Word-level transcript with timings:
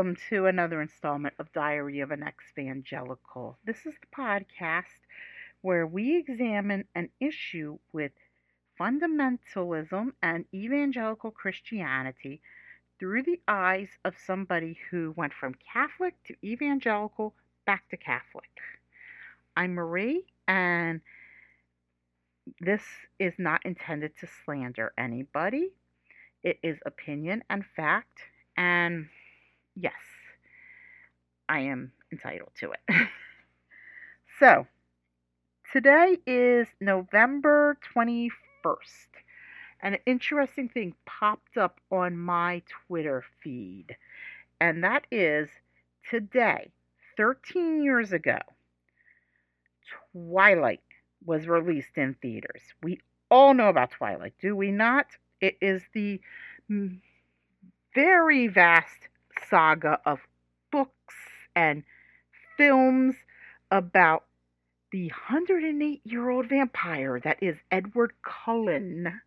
Welcome 0.00 0.16
to 0.30 0.46
another 0.46 0.80
installment 0.80 1.34
of 1.38 1.52
Diary 1.52 2.00
of 2.00 2.10
an 2.10 2.22
Ex-Evangelical. 2.22 3.58
This 3.66 3.84
is 3.84 3.92
the 4.00 4.16
podcast 4.16 4.84
where 5.60 5.86
we 5.86 6.16
examine 6.16 6.86
an 6.94 7.10
issue 7.20 7.76
with 7.92 8.12
fundamentalism 8.80 10.12
and 10.22 10.46
evangelical 10.54 11.30
Christianity 11.30 12.40
through 12.98 13.24
the 13.24 13.42
eyes 13.46 13.88
of 14.06 14.14
somebody 14.26 14.78
who 14.90 15.12
went 15.18 15.34
from 15.34 15.54
Catholic 15.70 16.14
to 16.28 16.34
evangelical 16.42 17.34
back 17.66 17.86
to 17.90 17.98
Catholic. 17.98 18.48
I'm 19.54 19.74
Marie, 19.74 20.24
and 20.48 21.02
this 22.58 22.84
is 23.18 23.34
not 23.36 23.66
intended 23.66 24.12
to 24.20 24.28
slander 24.46 24.94
anybody. 24.96 25.72
It 26.42 26.58
is 26.62 26.78
opinion 26.86 27.44
and 27.50 27.66
fact, 27.76 28.18
and 28.56 29.10
yes, 29.80 29.92
I 31.48 31.60
am 31.60 31.92
entitled 32.12 32.50
to 32.60 32.72
it. 32.72 32.80
so, 34.38 34.66
today 35.72 36.18
is 36.26 36.68
November 36.80 37.78
21st, 37.96 38.30
and 39.82 39.94
an 39.94 40.00
interesting 40.06 40.68
thing 40.68 40.94
popped 41.06 41.56
up 41.56 41.80
on 41.90 42.16
my 42.16 42.62
Twitter 42.86 43.24
feed, 43.42 43.96
and 44.60 44.84
that 44.84 45.06
is 45.10 45.48
today, 46.08 46.70
13 47.16 47.82
years 47.82 48.12
ago, 48.12 48.38
Twilight 50.12 50.80
was 51.24 51.46
released 51.46 51.96
in 51.96 52.14
theaters. 52.20 52.62
We 52.82 53.00
all 53.30 53.54
know 53.54 53.68
about 53.68 53.92
Twilight, 53.92 54.34
do 54.40 54.56
we 54.56 54.70
not? 54.70 55.06
It 55.40 55.56
is 55.60 55.82
the 55.94 56.20
very 57.94 58.46
vast 58.48 59.08
saga 59.48 60.00
of 60.04 60.20
books 60.70 61.14
and 61.54 61.82
films 62.56 63.14
about 63.70 64.24
the 64.92 65.08
108 65.08 66.00
year 66.04 66.30
old 66.30 66.48
vampire 66.48 67.20
that 67.20 67.38
is 67.40 67.56
Edward 67.70 68.12
Cullen 68.22 69.20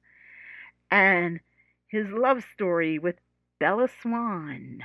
and 0.91 1.39
his 1.87 2.07
love 2.09 2.43
story 2.53 2.99
with 2.99 3.15
Bella 3.59 3.87
Swan. 4.01 4.79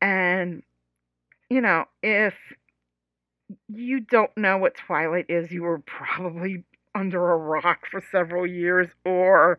And, 0.00 0.62
you 1.48 1.60
know, 1.60 1.84
if 2.02 2.34
you 3.68 4.00
don't 4.00 4.36
know 4.36 4.58
what 4.58 4.76
Twilight 4.76 5.26
is, 5.28 5.50
you 5.50 5.62
were 5.62 5.78
probably 5.80 6.64
under 6.94 7.30
a 7.30 7.36
rock 7.36 7.86
for 7.90 8.02
several 8.10 8.46
years, 8.46 8.88
or 9.04 9.58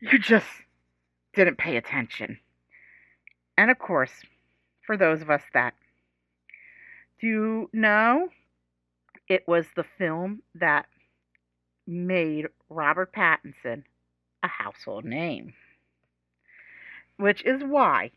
you 0.00 0.18
just 0.18 0.46
didn't 1.34 1.58
pay 1.58 1.76
attention. 1.76 2.38
And 3.56 3.70
of 3.70 3.78
course, 3.78 4.12
for 4.86 4.96
those 4.96 5.22
of 5.22 5.30
us 5.30 5.42
that 5.52 5.74
do 7.20 7.68
know, 7.72 8.28
it 9.28 9.46
was 9.46 9.66
the 9.76 9.84
film 9.98 10.42
that 10.54 10.86
made 11.86 12.48
Robert 12.68 13.12
Pattinson 13.12 13.84
a 14.42 14.48
household 14.48 15.04
name. 15.04 15.52
Which 17.16 17.44
is 17.44 17.62
why 17.62 18.12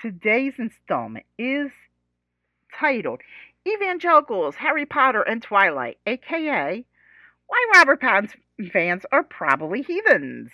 today's 0.00 0.54
installment 0.58 1.26
is 1.38 1.70
titled 2.78 3.20
Evangelicals, 3.66 4.56
Harry 4.56 4.86
Potter, 4.86 5.22
and 5.22 5.42
Twilight, 5.42 5.98
aka 6.06 6.84
Why 7.46 7.66
Robert 7.74 8.00
Pattinson 8.00 8.72
fans 8.72 9.04
are 9.12 9.22
probably 9.22 9.82
heathens. 9.82 10.50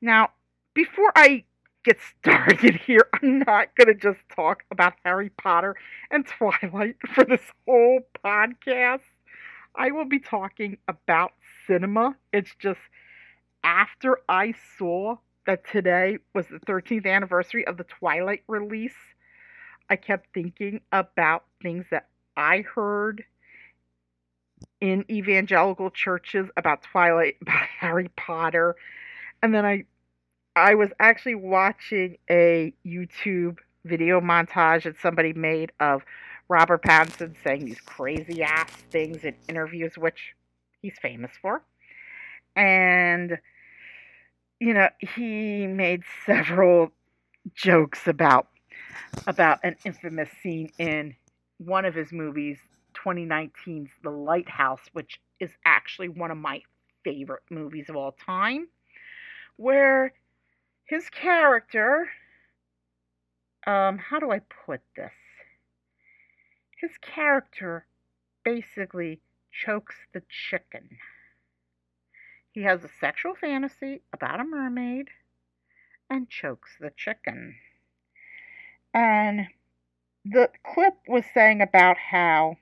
Now, 0.00 0.30
before 0.74 1.12
I 1.14 1.44
get 1.84 1.98
started 2.20 2.76
here, 2.86 3.08
I'm 3.14 3.40
not 3.40 3.74
going 3.76 3.88
to 3.88 3.94
just 3.94 4.20
talk 4.34 4.64
about 4.70 4.94
Harry 5.04 5.30
Potter 5.30 5.76
and 6.10 6.26
Twilight 6.26 6.96
for 7.14 7.24
this 7.24 7.42
whole 7.66 8.00
podcast. 8.24 9.00
I 9.74 9.90
will 9.92 10.04
be 10.04 10.18
talking 10.18 10.78
about 10.88 11.32
cinema. 11.66 12.16
It's 12.32 12.54
just 12.58 12.80
after 13.62 14.18
I 14.28 14.54
saw 14.78 15.16
that 15.46 15.66
today 15.70 16.18
was 16.34 16.46
the 16.48 16.60
13th 16.60 17.06
anniversary 17.06 17.66
of 17.66 17.76
the 17.76 17.84
Twilight 17.84 18.42
release, 18.46 18.94
I 19.88 19.96
kept 19.96 20.32
thinking 20.32 20.80
about 20.92 21.44
things 21.62 21.86
that 21.90 22.08
I 22.36 22.60
heard 22.60 23.24
in 24.80 25.04
evangelical 25.10 25.90
churches 25.90 26.48
about 26.56 26.82
Twilight, 26.82 27.36
about 27.42 27.62
Harry 27.80 28.10
Potter, 28.16 28.76
and 29.42 29.54
then 29.54 29.64
I 29.64 29.84
I 30.56 30.74
was 30.74 30.90
actually 30.98 31.36
watching 31.36 32.18
a 32.28 32.74
YouTube 32.84 33.58
video 33.84 34.20
montage 34.20 34.84
that 34.84 34.96
somebody 35.00 35.32
made 35.32 35.72
of 35.80 36.02
Robert 36.48 36.82
Pattinson 36.82 37.34
saying 37.44 37.64
these 37.64 37.80
crazy 37.80 38.42
ass 38.42 38.70
things 38.90 39.24
in 39.24 39.34
interviews, 39.48 39.96
which 39.96 40.34
he's 40.82 40.98
famous 41.00 41.30
for. 41.40 41.62
And, 42.56 43.38
you 44.58 44.74
know, 44.74 44.88
he 44.98 45.66
made 45.66 46.02
several 46.26 46.90
jokes 47.54 48.06
about 48.06 48.48
about 49.26 49.60
an 49.62 49.76
infamous 49.84 50.28
scene 50.42 50.70
in 50.78 51.14
one 51.58 51.84
of 51.84 51.94
his 51.94 52.12
movies, 52.12 52.58
2019's 52.94 53.90
The 54.02 54.10
Lighthouse, 54.10 54.80
which 54.92 55.20
is 55.38 55.50
actually 55.64 56.08
one 56.08 56.30
of 56.30 56.36
my 56.36 56.60
favorite 57.04 57.42
movies 57.50 57.88
of 57.88 57.96
all 57.96 58.12
time, 58.12 58.68
where 59.56 60.12
his 60.90 61.08
character, 61.08 62.08
um, 63.64 63.96
how 63.96 64.18
do 64.18 64.32
I 64.32 64.40
put 64.40 64.80
this? 64.96 65.12
His 66.80 66.90
character 67.00 67.86
basically 68.44 69.20
chokes 69.52 69.94
the 70.12 70.22
chicken. 70.28 70.98
He 72.50 72.62
has 72.62 72.82
a 72.82 72.90
sexual 73.00 73.36
fantasy 73.36 74.02
about 74.12 74.40
a 74.40 74.44
mermaid 74.44 75.10
and 76.10 76.28
chokes 76.28 76.70
the 76.80 76.90
chicken. 76.96 77.54
And 78.92 79.46
the 80.24 80.50
clip 80.74 80.94
was 81.06 81.22
saying 81.32 81.62
about 81.62 81.98
how 82.10 82.56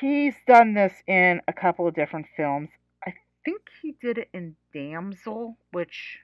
he's 0.00 0.36
done 0.46 0.72
this 0.72 1.02
in 1.06 1.42
a 1.46 1.52
couple 1.52 1.86
of 1.86 1.94
different 1.94 2.28
films. 2.34 2.70
I 3.06 3.12
think 3.44 3.68
he 3.82 3.94
did 4.00 4.16
it 4.16 4.30
in 4.32 4.56
Damsel, 4.72 5.58
which 5.70 6.20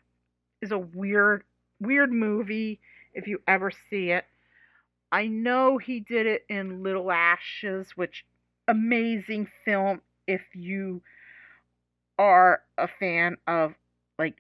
is 0.62 0.72
a 0.72 0.78
weird 0.78 1.44
weird 1.80 2.12
movie 2.12 2.80
if 3.12 3.26
you 3.26 3.40
ever 3.46 3.70
see 3.90 4.10
it. 4.10 4.24
I 5.10 5.26
know 5.26 5.76
he 5.76 6.00
did 6.00 6.26
it 6.26 6.46
in 6.48 6.82
Little 6.82 7.10
Ashes, 7.12 7.90
which 7.96 8.24
amazing 8.68 9.48
film 9.64 10.00
if 10.26 10.42
you 10.54 11.02
are 12.18 12.62
a 12.78 12.88
fan 12.88 13.36
of 13.46 13.74
like 14.18 14.36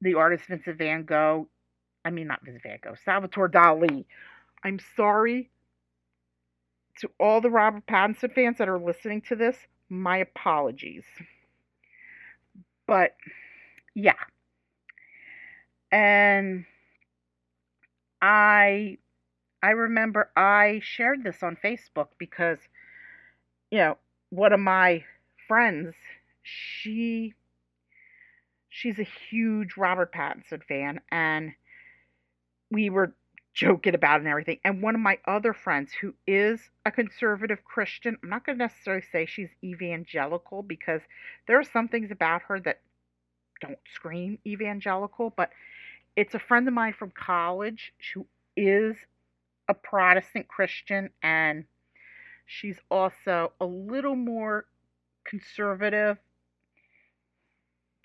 the 0.00 0.14
artist 0.14 0.46
Vincent 0.48 0.78
Van 0.78 1.04
Gogh. 1.04 1.46
I 2.04 2.10
mean 2.10 2.26
not 2.26 2.44
Vincent 2.44 2.62
Van 2.64 2.78
Gogh, 2.82 2.96
Salvatore 3.04 3.48
Dali. 3.48 4.06
I'm 4.64 4.80
sorry 4.96 5.50
to 7.00 7.10
all 7.20 7.40
the 7.40 7.50
Robert 7.50 7.86
Pattinson 7.86 8.34
fans 8.34 8.58
that 8.58 8.68
are 8.68 8.78
listening 8.78 9.20
to 9.28 9.36
this. 9.36 9.56
My 9.88 10.18
apologies. 10.18 11.04
But 12.86 13.14
yeah, 13.94 14.14
and 15.92 16.64
I 18.22 18.98
I 19.62 19.70
remember 19.70 20.30
I 20.36 20.80
shared 20.82 21.24
this 21.24 21.42
on 21.42 21.56
Facebook 21.56 22.08
because 22.18 22.58
you 23.70 23.78
know, 23.78 23.98
one 24.30 24.52
of 24.52 24.60
my 24.60 25.04
friends, 25.46 25.94
she 26.42 27.34
she's 28.68 28.98
a 28.98 29.08
huge 29.30 29.76
Robert 29.76 30.12
Pattinson 30.12 30.62
fan 30.64 31.00
and 31.10 31.52
we 32.70 32.90
were 32.90 33.14
joking 33.54 33.94
about 33.94 34.16
it 34.16 34.20
and 34.20 34.28
everything. 34.28 34.58
And 34.64 34.82
one 34.82 34.94
of 34.94 35.00
my 35.00 35.18
other 35.26 35.52
friends 35.52 35.92
who 36.00 36.14
is 36.26 36.70
a 36.86 36.90
conservative 36.92 37.64
Christian, 37.64 38.16
I'm 38.22 38.28
not 38.28 38.46
going 38.46 38.58
to 38.58 38.64
necessarily 38.64 39.02
say 39.10 39.26
she's 39.26 39.50
evangelical 39.64 40.62
because 40.62 41.02
there 41.46 41.58
are 41.58 41.64
some 41.64 41.88
things 41.88 42.10
about 42.10 42.42
her 42.42 42.60
that 42.60 42.80
don't 43.60 43.78
scream 43.94 44.38
evangelical, 44.46 45.30
but 45.36 45.50
it's 46.16 46.34
a 46.34 46.38
friend 46.38 46.66
of 46.68 46.74
mine 46.74 46.94
from 46.98 47.10
college 47.12 47.92
who 48.14 48.26
is 48.56 48.96
a 49.68 49.74
Protestant 49.74 50.48
Christian 50.48 51.10
and 51.22 51.64
she's 52.46 52.78
also 52.90 53.52
a 53.60 53.66
little 53.66 54.16
more 54.16 54.66
conservative. 55.24 56.18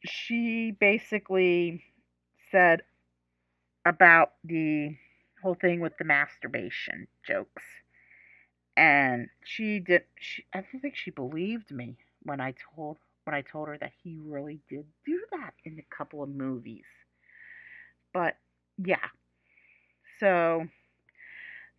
She 0.06 0.72
basically 0.72 1.84
said 2.52 2.84
about 3.86 4.34
the 4.44 4.96
whole 5.42 5.56
thing 5.56 5.80
with 5.80 5.98
the 5.98 6.06
masturbation 6.06 7.08
jokes. 7.26 7.64
And 8.76 9.30
she 9.44 9.80
did 9.80 10.04
she 10.20 10.46
I 10.54 10.62
don't 10.62 10.82
think 10.82 10.96
she 10.96 11.12
believed 11.12 11.72
me 11.72 11.98
when 12.24 12.42
I 12.42 12.54
told 12.76 12.98
when 13.26 13.36
I 13.36 13.42
told 13.42 13.68
her 13.68 13.78
that 13.78 13.92
he 14.04 14.18
really 14.24 14.60
did 14.70 14.86
do 15.06 15.20
that 15.32 15.54
in 15.64 15.80
a 15.80 15.96
couple 15.96 16.24
of 16.24 16.30
movies. 16.30 16.86
But 18.14 18.38
yeah. 18.78 18.98
So 20.20 20.68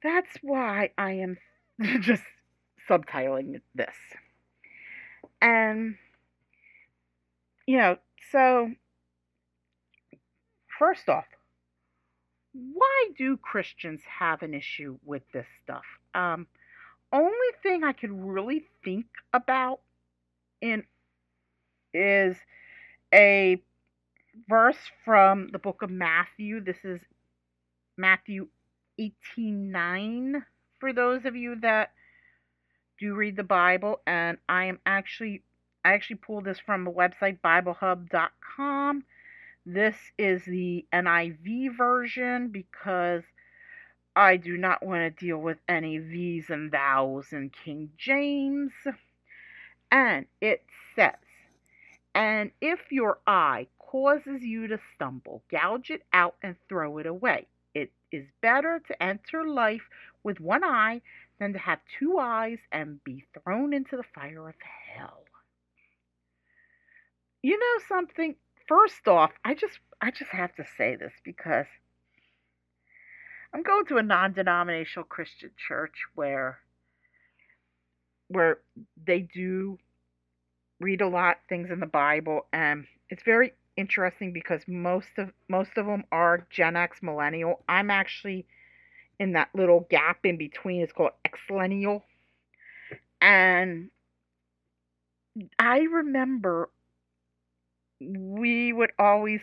that's 0.02 0.36
why 0.42 0.90
I 0.98 1.12
am 1.12 1.38
just 2.00 2.22
subtitling 2.88 3.60
this. 3.74 3.94
And, 5.40 5.96
you 7.66 7.78
know, 7.78 7.98
so 8.30 8.70
first 10.78 11.08
off, 11.08 11.24
why 12.52 13.08
do 13.18 13.36
Christians 13.36 14.00
have 14.20 14.42
an 14.42 14.54
issue 14.54 14.98
with 15.04 15.22
this 15.32 15.46
stuff? 15.62 15.84
Um, 16.14 16.46
only 17.12 17.32
thing 17.62 17.84
I 17.84 17.92
could 17.92 18.12
really 18.12 18.64
think 18.84 19.06
about 19.32 19.80
in 20.60 20.84
is 21.94 22.36
a 23.14 23.62
verse 24.48 24.90
from 25.04 25.48
the 25.48 25.58
book 25.58 25.82
of 25.82 25.90
Matthew. 25.90 26.60
This 26.60 26.84
is 26.84 27.00
Matthew 27.96 28.48
18:9 28.98 30.44
for 30.80 30.92
those 30.92 31.24
of 31.24 31.36
you 31.36 31.56
that 31.60 31.92
do 32.98 33.14
read 33.14 33.36
the 33.36 33.44
Bible 33.44 34.00
and 34.06 34.38
I 34.48 34.64
am 34.64 34.80
actually 34.84 35.42
I 35.84 35.92
actually 35.92 36.16
pulled 36.16 36.44
this 36.44 36.58
from 36.58 36.84
the 36.84 36.90
website 36.90 37.40
biblehub.com. 37.40 39.04
This 39.66 39.96
is 40.18 40.44
the 40.44 40.86
NIV 40.92 41.76
version 41.76 42.48
because 42.48 43.22
I 44.16 44.36
do 44.36 44.56
not 44.56 44.84
want 44.84 45.00
to 45.00 45.24
deal 45.24 45.38
with 45.38 45.58
any 45.68 45.98
these 45.98 46.48
and 46.50 46.70
thous 46.70 47.32
in 47.32 47.50
King 47.50 47.90
James. 47.98 48.72
And 49.90 50.26
it 50.40 50.64
says, 50.96 51.14
And 52.14 52.52
if 52.60 52.92
your 52.92 53.18
eye 53.26 53.66
causes 53.78 54.42
you 54.42 54.68
to 54.68 54.78
stumble, 54.94 55.42
gouge 55.50 55.90
it 55.90 56.02
out 56.12 56.36
and 56.42 56.56
throw 56.68 56.98
it 56.98 57.06
away. 57.06 57.46
It 57.74 57.90
is 58.12 58.26
better 58.40 58.80
to 58.86 59.02
enter 59.02 59.44
life 59.44 59.88
with 60.22 60.40
one 60.40 60.64
eye 60.64 61.02
than 61.38 61.52
to 61.52 61.58
have 61.58 61.80
two 61.98 62.18
eyes 62.18 62.58
and 62.70 63.02
be 63.04 63.24
thrown 63.34 63.72
into 63.72 63.96
the 63.96 64.04
fire 64.14 64.48
of 64.48 64.54
hell. 64.96 65.24
You 67.42 67.58
know 67.58 67.84
something? 67.88 68.36
First 68.66 69.06
off, 69.06 69.32
I 69.44 69.54
just 69.54 69.78
I 70.00 70.10
just 70.10 70.30
have 70.30 70.54
to 70.56 70.64
say 70.78 70.96
this 70.96 71.12
because 71.22 71.66
I'm 73.52 73.62
going 73.62 73.84
to 73.86 73.98
a 73.98 74.02
non-denominational 74.02 75.04
Christian 75.04 75.50
church 75.56 76.04
where 76.14 76.58
where 78.28 78.58
they 79.06 79.20
do 79.20 79.78
read 80.84 81.00
a 81.00 81.08
lot 81.08 81.38
things 81.48 81.70
in 81.70 81.80
the 81.80 81.86
Bible 81.86 82.46
and 82.52 82.86
it's 83.08 83.22
very 83.22 83.52
interesting 83.76 84.32
because 84.32 84.60
most 84.66 85.18
of 85.18 85.32
most 85.48 85.70
of 85.76 85.86
them 85.86 86.04
are 86.12 86.46
Gen 86.50 86.76
X 86.76 87.02
millennial. 87.02 87.62
I'm 87.68 87.90
actually 87.90 88.46
in 89.18 89.32
that 89.32 89.48
little 89.54 89.86
gap 89.90 90.24
in 90.24 90.36
between. 90.36 90.82
It's 90.82 90.92
called 90.92 91.12
Xlennial. 91.26 92.02
And 93.20 93.90
I 95.58 95.78
remember 95.80 96.70
we 98.00 98.72
would 98.72 98.92
always 98.98 99.40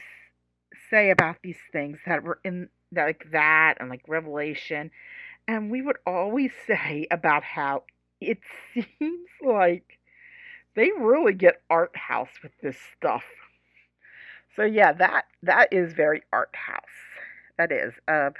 say 0.90 1.10
about 1.10 1.38
these 1.44 1.60
things 1.72 1.98
that 2.06 2.24
were 2.24 2.40
in 2.44 2.70
that, 2.92 3.06
like 3.06 3.26
that 3.32 3.76
and 3.80 3.90
like 3.90 4.04
Revelation. 4.08 4.92
And 5.48 5.72
we 5.72 5.82
would 5.82 5.98
always 6.06 6.52
say 6.68 7.08
about 7.10 7.44
how 7.44 7.84
it 8.20 8.40
seems 8.74 9.30
like 9.44 10.00
they 10.76 10.92
really 11.00 11.34
get 11.34 11.62
art 11.70 11.96
house 11.96 12.30
with 12.44 12.52
this 12.62 12.78
stuff. 12.98 13.24
So 14.56 14.64
yeah, 14.64 14.94
that 14.94 15.26
that 15.44 15.70
is 15.72 15.94
very 15.94 16.24
art 16.34 16.56
house. 16.56 16.84
That 17.58 17.72
is. 17.72 17.94
Uh, 18.08 18.32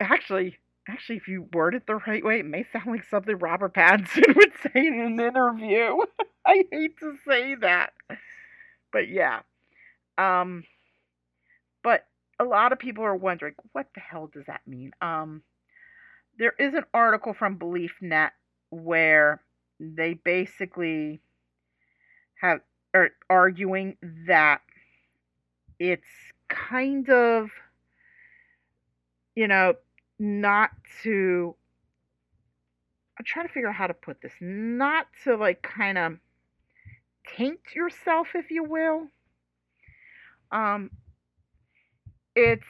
actually, 0.00 0.58
actually, 0.88 1.16
if 1.16 1.28
you 1.28 1.48
word 1.52 1.74
it 1.74 1.86
the 1.86 1.96
right 2.06 2.24
way, 2.24 2.40
it 2.40 2.46
may 2.46 2.64
sound 2.72 2.86
like 2.86 3.04
something 3.04 3.38
Robert 3.38 3.74
Pattinson 3.74 4.34
would 4.36 4.52
say 4.62 4.86
in 4.86 5.00
an 5.00 5.20
interview. 5.20 5.96
I 6.46 6.64
hate 6.70 6.98
to 7.00 7.14
say 7.26 7.54
that, 7.56 7.92
but 8.92 9.08
yeah. 9.08 9.40
Um, 10.18 10.64
but 11.82 12.06
a 12.40 12.44
lot 12.44 12.72
of 12.72 12.78
people 12.78 13.04
are 13.04 13.16
wondering 13.16 13.54
what 13.72 13.88
the 13.94 14.00
hell 14.00 14.30
does 14.32 14.44
that 14.46 14.62
mean. 14.66 14.92
Um, 15.00 15.42
there 16.38 16.54
is 16.58 16.74
an 16.74 16.84
article 16.94 17.34
from 17.34 17.58
BeliefNet 17.58 18.30
where 18.70 19.42
they 19.80 20.14
basically 20.14 21.20
have 22.40 22.60
are 22.94 23.10
arguing 23.28 23.96
that 24.26 24.60
it's 25.78 26.06
kind 26.48 27.10
of 27.10 27.50
you 29.34 29.48
know 29.48 29.74
not 30.18 30.70
to 31.02 31.54
I'm 33.18 33.24
trying 33.24 33.46
to 33.46 33.52
figure 33.52 33.68
out 33.68 33.74
how 33.74 33.86
to 33.86 33.94
put 33.94 34.20
this 34.20 34.32
not 34.40 35.06
to 35.24 35.36
like 35.36 35.62
kind 35.62 35.98
of 35.98 36.18
taint 37.36 37.60
yourself 37.74 38.28
if 38.34 38.50
you 38.50 38.64
will. 38.64 39.08
Um 40.52 40.90
it's 42.36 42.66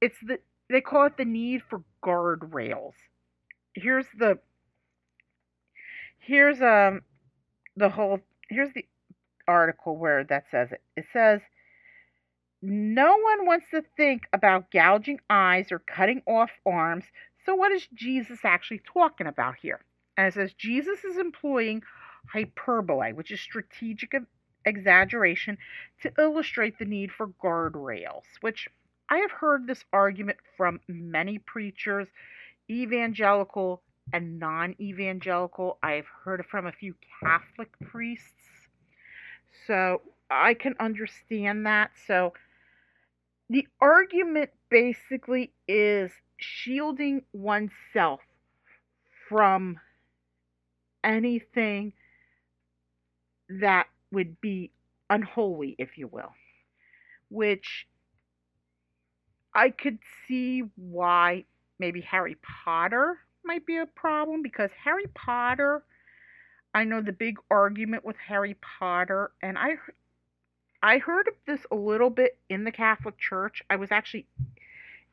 it's 0.00 0.16
the 0.22 0.38
they 0.68 0.80
call 0.80 1.06
it 1.06 1.16
the 1.16 1.24
need 1.24 1.62
for 1.68 1.82
guardrails. 2.04 2.94
Here's 3.74 4.06
the 4.18 4.38
here's 6.22 6.60
um 6.62 7.02
the 7.76 7.88
whole 7.88 8.20
here's 8.48 8.72
the 8.74 8.86
article 9.46 9.96
where 9.96 10.24
that 10.24 10.44
says 10.50 10.72
it. 10.72 10.80
It 10.96 11.04
says 11.12 11.40
no 12.62 13.16
one 13.16 13.44
wants 13.46 13.66
to 13.72 13.82
think 13.96 14.22
about 14.32 14.70
gouging 14.70 15.18
eyes 15.28 15.72
or 15.72 15.80
cutting 15.80 16.22
off 16.26 16.50
arms. 16.64 17.04
So 17.44 17.56
what 17.56 17.72
is 17.72 17.86
Jesus 17.92 18.38
actually 18.44 18.82
talking 18.92 19.26
about 19.26 19.56
here? 19.60 19.80
And 20.16 20.28
it 20.28 20.34
says 20.34 20.52
Jesus 20.52 21.02
is 21.04 21.18
employing 21.18 21.82
hyperbole, 22.32 23.12
which 23.12 23.32
is 23.32 23.40
strategic 23.40 24.14
exaggeration 24.64 25.58
to 26.02 26.12
illustrate 26.18 26.78
the 26.78 26.84
need 26.84 27.10
for 27.10 27.28
guardrails, 27.42 28.22
which 28.42 28.68
I 29.08 29.18
have 29.18 29.32
heard 29.32 29.66
this 29.66 29.84
argument 29.92 30.38
from 30.56 30.80
many 30.86 31.38
preachers, 31.38 32.06
evangelical 32.70 33.82
and 34.12 34.38
non 34.38 34.74
evangelical. 34.80 35.78
I've 35.82 36.06
heard 36.24 36.44
from 36.50 36.66
a 36.66 36.72
few 36.72 36.94
Catholic 37.22 37.70
priests. 37.80 38.68
So 39.66 40.02
I 40.30 40.54
can 40.54 40.74
understand 40.80 41.66
that. 41.66 41.90
So 42.06 42.32
the 43.48 43.66
argument 43.80 44.50
basically 44.70 45.52
is 45.68 46.10
shielding 46.38 47.22
oneself 47.32 48.20
from 49.28 49.78
anything 51.04 51.92
that 53.48 53.86
would 54.10 54.40
be 54.40 54.70
unholy, 55.10 55.74
if 55.78 55.98
you 55.98 56.06
will, 56.06 56.32
which 57.28 57.86
I 59.54 59.70
could 59.70 59.98
see 60.26 60.62
why 60.76 61.44
maybe 61.78 62.00
Harry 62.00 62.36
Potter 62.64 63.18
might 63.44 63.66
be 63.66 63.76
a 63.76 63.86
problem 63.86 64.42
because 64.42 64.70
Harry 64.84 65.06
Potter, 65.14 65.82
I 66.74 66.84
know 66.84 67.00
the 67.00 67.12
big 67.12 67.38
argument 67.50 68.04
with 68.04 68.16
Harry 68.16 68.56
Potter, 68.60 69.30
and 69.42 69.58
I 69.58 69.76
I 70.82 70.98
heard 70.98 71.28
of 71.28 71.34
this 71.46 71.64
a 71.70 71.76
little 71.76 72.10
bit 72.10 72.38
in 72.48 72.64
the 72.64 72.72
Catholic 72.72 73.16
Church. 73.18 73.62
I 73.70 73.76
was 73.76 73.92
actually 73.92 74.26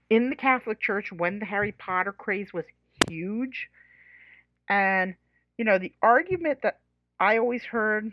in 0.09 0.29
the 0.29 0.35
Catholic 0.35 0.79
Church 0.79 1.11
when 1.11 1.39
the 1.39 1.45
Harry 1.45 1.71
Potter 1.73 2.11
craze 2.11 2.51
was 2.53 2.65
huge. 3.07 3.69
And, 4.67 5.15
you 5.57 5.65
know, 5.65 5.77
the 5.77 5.93
argument 6.01 6.59
that 6.63 6.79
I 7.19 7.37
always 7.37 7.63
heard, 7.63 8.11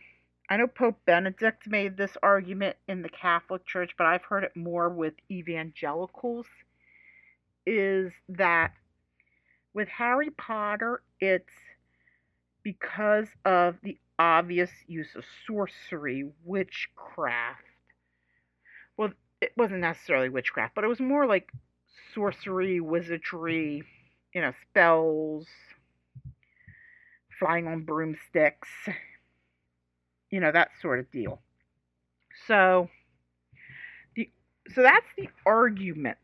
I 0.51 0.59
know 0.59 0.67
Pope 0.67 0.99
Benedict 1.07 1.67
made 1.67 1.97
this 1.97 2.17
argument 2.23 2.77
in 2.89 3.03
the 3.03 3.09
Catholic 3.09 3.67
Church, 3.67 3.93
but 3.97 4.07
I've 4.07 4.25
heard 4.25 4.45
it 4.45 4.55
more 4.55 4.89
with 4.91 5.15
evangelicals, 5.31 6.47
is 7.67 8.13
that 8.29 8.73
with 9.77 9.89
Harry 9.89 10.31
Potter, 10.31 11.03
it's 11.21 11.53
because 12.63 13.29
of 13.45 13.77
the 13.83 13.99
obvious 14.19 14.71
use 14.87 15.15
of 15.15 15.23
sorcery, 15.47 16.25
witchcraft. 16.45 17.61
Well, 18.97 19.11
it 19.43 19.53
wasn't 19.55 19.81
necessarily 19.81 20.31
witchcraft, 20.31 20.75
but 20.75 20.83
it 20.83 20.89
was 20.89 20.99
more 20.99 21.27
like 21.27 21.53
sorcery, 22.15 22.81
wizardry, 22.81 23.83
you 24.35 24.41
know, 24.41 24.55
spells, 24.71 25.47
flying 27.39 27.67
on 27.67 27.83
broomsticks, 27.83 28.71
you 30.31 30.41
know, 30.41 30.53
that 30.53 30.71
sort 30.81 31.01
of 31.01 31.11
deal. 31.11 31.43
So, 32.47 32.89
the 34.15 34.31
so 34.75 34.81
that's 34.81 35.07
the 35.19 35.29
argument 35.45 36.17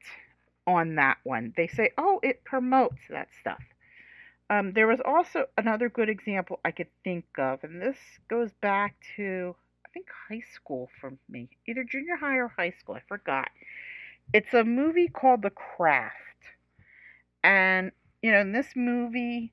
on 0.67 0.97
that 0.97 1.19
one. 1.25 1.53
They 1.57 1.69
say, 1.69 1.91
oh, 1.99 2.21
it 2.23 2.45
promotes 2.45 3.03
that 3.11 3.29
stuff. 3.41 3.63
Um, 4.51 4.73
there 4.73 4.87
was 4.87 5.01
also 5.05 5.47
another 5.57 5.89
good 5.89 6.09
example 6.09 6.61
I 6.65 6.71
could 6.73 6.89
think 7.05 7.25
of, 7.39 7.65
and 7.65 7.81
this 7.81 7.97
goes 8.29 8.53
back 8.61 8.97
to, 9.17 9.57
I 9.87 9.89
think, 9.95 10.07
high 10.29 10.43
school 10.55 10.91
for 11.01 11.15
me, 11.29 11.49
either 11.67 11.85
junior 11.85 12.17
high 12.17 12.37
or 12.37 12.49
high 12.49 12.71
school, 12.81 12.97
I 12.97 13.01
forgot. 13.09 13.49
it's 14.33 14.53
a 14.55 14.65
movie 14.65 15.09
called 15.09 15.43
The 15.43 15.51
Craft. 15.51 16.17
And 17.45 17.93
you 18.23 18.33
know, 18.33 18.41
in 18.41 18.53
this 18.53 18.69
movie, 18.77 19.53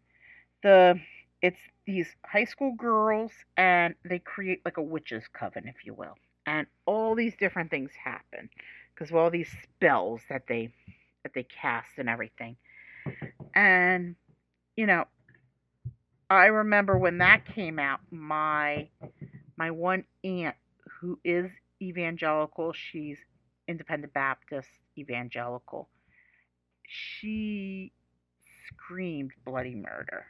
the 0.63 0.99
it's 1.41 1.59
these 1.85 2.07
high 2.25 2.45
school 2.45 2.73
girls 2.75 3.31
and 3.57 3.95
they 4.05 4.19
create 4.19 4.61
like 4.65 4.77
a 4.77 4.81
witch's 4.83 5.27
coven, 5.33 5.67
if 5.67 5.85
you 5.85 5.93
will. 5.93 6.15
And 6.45 6.67
all 6.85 7.15
these 7.15 7.35
different 7.37 7.71
things 7.71 7.91
happen 8.03 8.49
because 8.93 9.11
of 9.11 9.17
all 9.17 9.29
these 9.29 9.49
spells 9.63 10.21
that 10.29 10.47
they 10.47 10.73
that 11.23 11.33
they 11.33 11.43
cast 11.43 11.89
and 11.97 12.09
everything. 12.09 12.55
And 13.55 14.15
you 14.75 14.85
know, 14.85 15.05
I 16.29 16.45
remember 16.45 16.97
when 16.97 17.17
that 17.19 17.45
came 17.45 17.79
out, 17.79 17.99
my 18.11 18.89
my 19.57 19.71
one 19.71 20.05
aunt 20.23 20.55
who 20.99 21.19
is 21.23 21.51
evangelical, 21.81 22.73
she's 22.73 23.17
independent 23.67 24.13
Baptist 24.13 24.69
evangelical. 24.97 25.89
She 26.87 27.91
screamed 28.67 29.31
bloody 29.45 29.75
murder. 29.75 30.25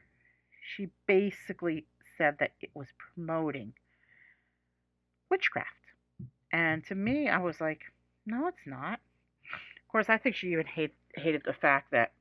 She 0.76 0.90
basically 1.08 1.86
said 2.18 2.38
that 2.40 2.52
it 2.62 2.70
was 2.74 2.88
promoting 2.98 3.74
witchcraft. 5.30 5.68
And 6.52 6.86
to 6.86 6.96
me, 6.96 7.30
I 7.30 7.38
was 7.40 7.62
like, 7.62 7.82
no, 8.26 8.48
it's 8.48 8.66
not. 8.66 9.00
Of 9.90 9.92
course, 9.92 10.10
I 10.10 10.20
think 10.20 10.36
she 10.36 10.52
even 10.52 10.68
hate, 10.68 10.94
hated 11.16 11.42
the 11.46 11.54
fact 11.54 11.90
that 11.90 12.12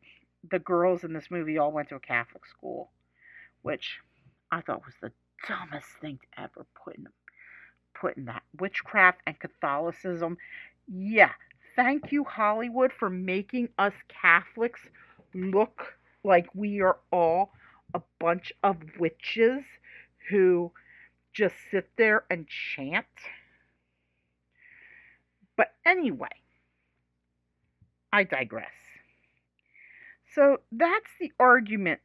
the 0.50 0.58
girls 0.58 1.04
in 1.04 1.12
this 1.12 1.30
movie 1.30 1.58
all 1.58 1.70
went 1.70 1.90
to 1.90 1.96
a 1.96 2.00
Catholic 2.00 2.46
school, 2.46 2.92
which 3.60 3.98
I 4.50 4.62
thought 4.62 4.86
was 4.86 4.94
the 5.02 5.12
dumbest 5.46 5.88
thing 6.00 6.18
to 6.18 6.40
ever 6.40 6.64
put 6.82 6.96
in 6.96 7.08
put 7.92 8.16
in 8.16 8.24
that 8.24 8.42
witchcraft 8.58 9.20
and 9.26 9.38
Catholicism. 9.38 10.38
Yeah, 10.86 11.32
thank 11.76 12.10
you 12.10 12.24
Hollywood 12.24 12.90
for 12.90 13.10
making 13.10 13.68
us 13.76 13.92
Catholics 14.08 14.80
look 15.34 15.98
like 16.24 16.46
we 16.54 16.80
are 16.80 16.96
all 17.12 17.52
a 17.92 18.00
bunch 18.18 18.50
of 18.62 18.78
witches 18.98 19.62
who 20.30 20.72
just 21.34 21.56
sit 21.70 21.90
there 21.98 22.24
and 22.30 22.46
chant. 22.48 23.04
But 25.54 25.74
anyway, 25.84 26.28
I 28.12 28.24
digress. 28.24 28.72
So 30.34 30.58
that's 30.72 31.10
the 31.20 31.32
argument 31.38 32.00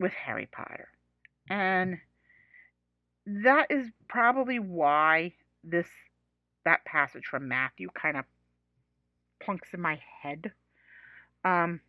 with 0.00 0.12
Harry 0.12 0.48
Potter. 0.50 0.88
And 1.50 1.98
that 3.26 3.66
is 3.70 3.88
probably 4.08 4.58
why 4.58 5.34
this 5.64 5.88
that 6.64 6.84
passage 6.84 7.24
from 7.24 7.48
Matthew 7.48 7.88
kind 7.94 8.16
of 8.16 8.24
plunks 9.40 9.68
in 9.72 9.80
my 9.80 10.00
head. 10.22 10.52
Um, 11.44 11.80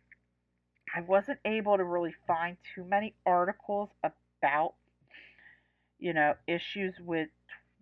I 0.94 1.02
wasn't 1.02 1.38
able 1.44 1.76
to 1.76 1.84
really 1.84 2.14
find 2.26 2.56
too 2.74 2.84
many 2.84 3.14
articles 3.26 3.90
about, 4.02 4.74
you 5.98 6.14
know, 6.14 6.34
issues 6.46 6.94
with 6.98 7.28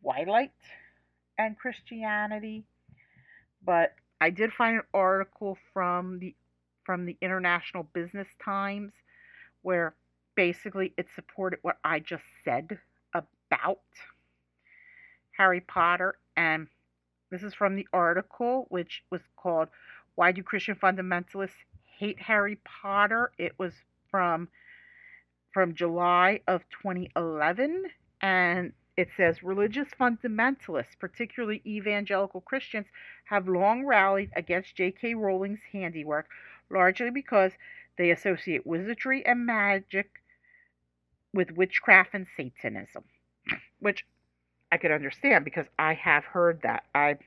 Twilight 0.02 0.52
and 1.38 1.56
Christianity, 1.56 2.64
but 3.64 3.94
I 4.20 4.30
did 4.30 4.52
find 4.52 4.76
an 4.76 4.82
article 4.92 5.58
from 5.72 6.18
the 6.18 6.34
from 6.84 7.04
the 7.04 7.16
International 7.20 7.82
Business 7.82 8.28
Times 8.42 8.92
where 9.62 9.94
basically 10.34 10.94
it 10.96 11.06
supported 11.14 11.58
what 11.62 11.78
I 11.84 11.98
just 12.00 12.24
said 12.44 12.78
about 13.12 13.80
Harry 15.36 15.60
Potter 15.60 16.16
and 16.36 16.68
this 17.30 17.42
is 17.42 17.52
from 17.52 17.76
the 17.76 17.86
article 17.92 18.66
which 18.70 19.04
was 19.10 19.20
called 19.36 19.68
Why 20.14 20.32
Do 20.32 20.42
Christian 20.42 20.74
Fundamentalists 20.74 21.64
Hate 21.98 22.20
Harry 22.20 22.58
Potter. 22.64 23.32
It 23.38 23.58
was 23.58 23.72
from 24.10 24.48
from 25.52 25.74
July 25.74 26.40
of 26.46 26.62
2011 26.70 27.84
and 28.22 28.72
it 28.98 29.10
says 29.16 29.44
religious 29.44 29.90
fundamentalists, 29.90 30.98
particularly 30.98 31.62
evangelical 31.64 32.40
Christians, 32.40 32.88
have 33.26 33.46
long 33.46 33.86
rallied 33.86 34.32
against 34.34 34.74
J.K. 34.74 35.14
Rowling's 35.14 35.60
handiwork, 35.70 36.26
largely 36.68 37.08
because 37.08 37.52
they 37.96 38.10
associate 38.10 38.66
wizardry 38.66 39.24
and 39.24 39.46
magic 39.46 40.20
with 41.32 41.52
witchcraft 41.52 42.10
and 42.12 42.26
Satanism, 42.36 43.04
which 43.78 44.04
I 44.72 44.78
could 44.78 44.90
understand 44.90 45.44
because 45.44 45.66
I 45.78 45.94
have 45.94 46.24
heard 46.24 46.62
that. 46.62 46.82
I 46.92 47.18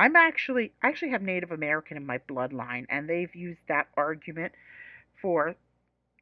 I'm 0.00 0.16
actually 0.16 0.72
I 0.82 0.88
actually 0.88 1.12
have 1.12 1.22
Native 1.22 1.52
American 1.52 1.96
in 1.96 2.04
my 2.04 2.18
bloodline, 2.18 2.86
and 2.88 3.08
they've 3.08 3.36
used 3.36 3.60
that 3.68 3.86
argument 3.96 4.52
for 5.22 5.54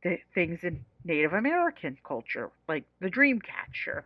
the 0.02 0.18
things 0.34 0.64
in 0.64 0.84
Native 1.02 1.32
American 1.32 1.96
culture, 2.04 2.50
like 2.68 2.84
the 3.00 3.08
dream 3.08 3.40
catcher 3.40 4.04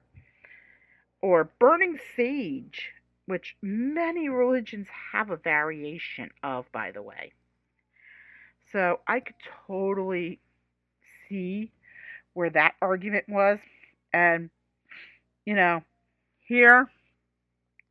or 1.22 1.50
burning 1.58 1.98
sage, 2.16 2.90
which 3.26 3.56
many 3.62 4.28
religions 4.28 4.88
have 5.12 5.30
a 5.30 5.36
variation 5.36 6.30
of, 6.42 6.70
by 6.72 6.90
the 6.90 7.02
way. 7.02 7.32
So 8.72 9.00
I 9.06 9.20
could 9.20 9.36
totally 9.66 10.40
see 11.28 11.70
where 12.34 12.50
that 12.50 12.74
argument 12.82 13.26
was, 13.28 13.58
and 14.12 14.50
you 15.46 15.54
know, 15.54 15.82
here 16.40 16.88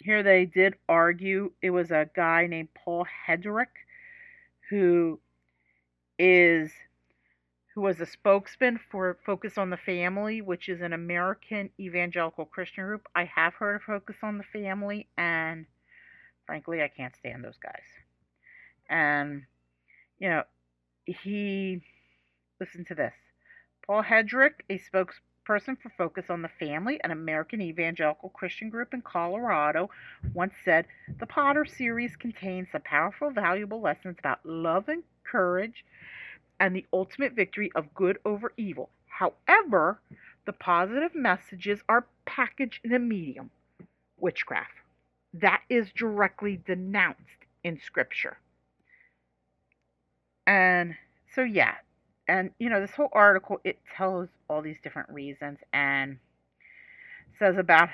here 0.02 0.24
they 0.24 0.46
did 0.46 0.76
argue 0.90 1.52
it 1.62 1.70
was 1.70 1.92
a 1.92 2.10
guy 2.16 2.48
named 2.48 2.70
Paul 2.74 3.06
Hetrick 3.28 3.68
who 4.70 5.20
is 6.18 6.72
who 7.82 7.88
was 7.88 8.00
a 8.00 8.06
spokesman 8.06 8.80
for 8.92 9.18
Focus 9.26 9.58
on 9.58 9.72
the 9.72 9.78
Family, 9.78 10.40
which 10.40 10.70
is 10.70 10.82
an 10.82 10.94
American 10.94 11.72
evangelical 11.80 12.46
Christian 12.46 12.84
group. 12.84 13.08
I 13.16 13.24
have 13.24 13.56
heard 13.56 13.78
of 13.78 13.82
Focus 13.82 14.18
on 14.22 14.38
the 14.38 14.44
Family, 14.44 15.08
and 15.18 15.66
frankly, 16.46 16.84
I 16.84 16.90
can't 16.90 17.16
stand 17.16 17.44
those 17.44 17.58
guys. 17.58 17.82
And, 18.88 19.46
you 20.20 20.30
know, 20.30 20.44
he, 21.08 21.82
listen 22.60 22.86
to 22.86 22.94
this 22.94 23.16
Paul 23.88 24.04
Hetrick, 24.04 24.62
a 24.70 24.78
spokesperson 24.78 25.76
for 25.82 25.92
Focus 25.98 26.26
on 26.30 26.44
the 26.44 26.52
Family, 26.60 27.00
an 27.04 27.10
American 27.10 27.62
evangelical 27.62 28.30
Christian 28.30 28.70
group 28.70 28.94
in 28.94 29.02
Colorado, 29.02 29.90
once 30.36 30.54
said 30.64 30.86
The 31.20 31.26
Potter 31.26 31.66
series 31.66 32.16
contains 32.16 32.68
some 32.72 32.82
powerful, 32.82 33.32
valuable 33.32 33.82
lessons 33.82 34.18
about 34.20 34.46
love 34.46 34.88
and 34.88 35.02
courage 35.24 35.84
and 36.62 36.76
the 36.76 36.86
ultimate 36.94 37.34
victory 37.34 37.72
of 37.76 37.94
good 37.94 38.20
over 38.24 38.54
evil. 38.56 38.90
However, 39.08 40.00
the 40.46 40.54
positive 40.54 41.14
messages 41.14 41.82
are 41.90 42.06
packaged 42.26 42.80
in 42.86 42.94
a 42.94 43.00
medium 43.00 43.50
witchcraft 44.20 44.72
that 45.34 45.62
is 45.70 45.92
directly 45.96 46.62
denounced 46.66 47.20
in 47.64 47.80
Scripture. 47.86 48.38
And 50.48 50.96
so, 51.34 51.44
yeah, 51.44 51.76
and 52.28 52.52
you 52.60 52.70
know 52.70 52.82
this 52.82 52.92
whole 52.92 53.10
article 53.14 53.60
it 53.64 53.80
tells 53.96 54.30
all 54.50 54.62
these 54.62 54.78
different 54.84 55.10
reasons 55.10 55.60
and 55.74 56.18
says 57.40 57.58
about 57.58 57.90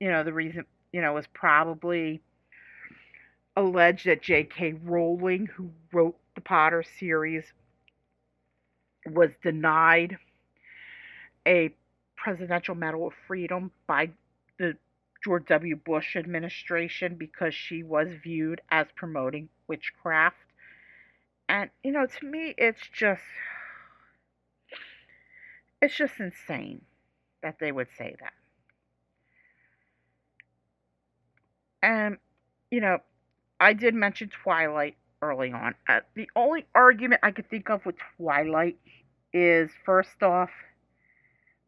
you 0.00 0.10
know 0.10 0.24
the 0.24 0.32
reason 0.32 0.64
you 0.92 1.00
know 1.00 1.12
was 1.12 1.26
probably 1.32 2.20
alleged 3.56 4.06
that 4.06 4.22
J.K. 4.22 4.74
Rowling, 4.84 5.46
who 5.46 5.70
wrote 5.92 6.16
the 6.34 6.40
Potter 6.40 6.84
series, 6.98 7.44
was 9.14 9.30
denied 9.42 10.18
a 11.46 11.70
Presidential 12.16 12.74
Medal 12.74 13.08
of 13.08 13.14
Freedom 13.26 13.70
by 13.86 14.10
the 14.58 14.76
George 15.24 15.46
W. 15.46 15.76
Bush 15.76 16.16
administration 16.16 17.16
because 17.16 17.54
she 17.54 17.82
was 17.82 18.08
viewed 18.22 18.60
as 18.70 18.86
promoting 18.94 19.48
witchcraft. 19.68 20.36
And, 21.48 21.70
you 21.82 21.92
know, 21.92 22.06
to 22.06 22.26
me, 22.26 22.54
it's 22.56 22.80
just 22.92 23.22
it's 25.82 25.96
just 25.96 26.20
insane 26.20 26.82
that 27.42 27.58
they 27.58 27.72
would 27.72 27.88
say 27.96 28.14
that. 28.20 28.32
And, 31.82 32.18
you 32.70 32.80
know, 32.80 32.98
I 33.58 33.72
did 33.72 33.94
mention 33.94 34.28
Twilight 34.28 34.96
early 35.22 35.52
on. 35.52 35.74
Uh, 35.88 36.00
the 36.14 36.28
only 36.36 36.66
argument 36.74 37.20
I 37.22 37.30
could 37.30 37.48
think 37.48 37.70
of 37.70 37.84
with 37.86 37.96
Twilight 38.16 38.78
is 39.32 39.70
first 39.84 40.22
off 40.22 40.50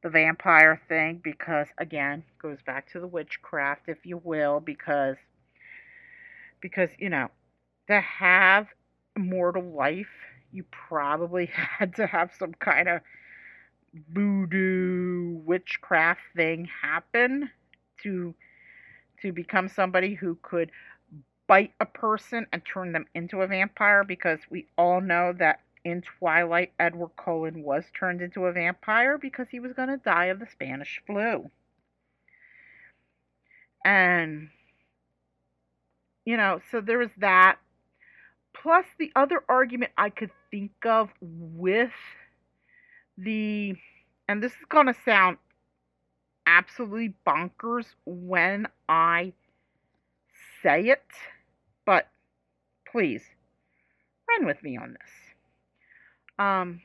the 0.03 0.11
vampire 0.11 0.81
thing 0.89 1.21
because 1.23 1.69
again 1.79 2.25
goes 2.41 2.59
back 2.67 2.91
to 2.93 3.01
the 3.01 3.07
witchcraft 3.07 3.83
if 3.89 4.05
you 4.05 4.21
will 4.25 4.61
because 4.61 5.17
because 6.61 6.91
you 6.99 7.09
know 7.09 7.29
to 7.89 8.01
have 8.01 8.67
immortal 9.17 9.63
life 9.63 10.07
you 10.53 10.65
probably 10.89 11.47
had 11.79 11.95
to 11.95 12.07
have 12.07 12.31
some 12.39 12.53
kind 12.55 12.89
of 12.89 13.01
voodoo 14.13 15.37
witchcraft 15.45 16.21
thing 16.35 16.69
happen 16.83 17.51
to 18.03 18.35
to 19.21 19.33
become 19.33 19.69
somebody 19.69 20.15
who 20.15 20.37
could 20.43 20.71
bite 21.47 21.73
a 21.81 21.87
person 21.87 22.47
and 22.53 22.63
turn 22.65 22.93
them 22.93 23.07
into 23.15 23.43
a 23.43 23.47
vampire 23.47 24.05
because 24.05 24.41
we 24.51 24.67
all 24.79 25.01
know 25.01 25.33
that 25.39 25.61
in 25.85 26.03
Twilight, 26.03 26.73
Edward 26.79 27.11
Cullen 27.17 27.63
was 27.63 27.85
turned 27.99 28.23
into 28.23 28.47
a 28.47 28.53
vampire 28.53 29.19
because 29.19 29.49
he 29.51 29.61
was 29.61 29.73
going 29.73 29.89
to 29.89 29.97
die 29.97 30.27
of 30.27 30.39
the 30.39 30.47
Spanish 30.47 31.03
flu. 31.07 31.51
And, 33.85 34.51
you 36.25 36.37
know, 36.37 36.61
so 36.71 36.81
there 36.81 36.99
was 36.99 37.11
that. 37.19 37.59
Plus, 38.55 38.87
the 38.99 39.11
other 39.17 39.43
argument 39.49 39.93
I 39.97 40.11
could 40.11 40.31
think 40.51 40.73
of 40.85 41.11
with 41.21 41.91
the, 43.19 43.75
and 44.29 44.43
this 44.43 44.53
is 44.53 44.65
going 44.69 44.87
to 44.87 44.95
sound 45.05 45.39
absolutely 46.47 47.15
bonkers 47.27 47.87
when 48.05 48.69
I 48.89 49.33
say 50.63 50.89
it, 50.91 51.03
but 51.85 52.09
please 52.87 53.23
run 54.29 54.47
with 54.47 54.63
me 54.63 54.77
on 54.77 54.93
this. 54.93 55.22
Um, 56.39 56.81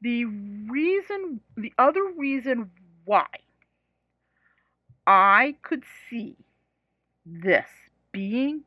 the 0.00 0.24
reason, 0.24 1.40
the 1.56 1.72
other 1.78 2.04
reason 2.16 2.70
why 3.04 3.26
I 5.06 5.56
could 5.62 5.84
see 6.10 6.36
this 7.24 7.66
being 8.12 8.62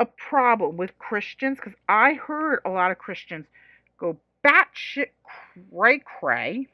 a 0.00 0.06
problem 0.06 0.76
with 0.76 0.98
Christians, 0.98 1.58
because 1.58 1.78
I 1.88 2.14
heard 2.14 2.60
a 2.64 2.70
lot 2.70 2.90
of 2.90 2.98
Christians 2.98 3.46
go 3.98 4.18
batshit 4.44 5.10
cray 5.70 6.00
cray 6.00 6.66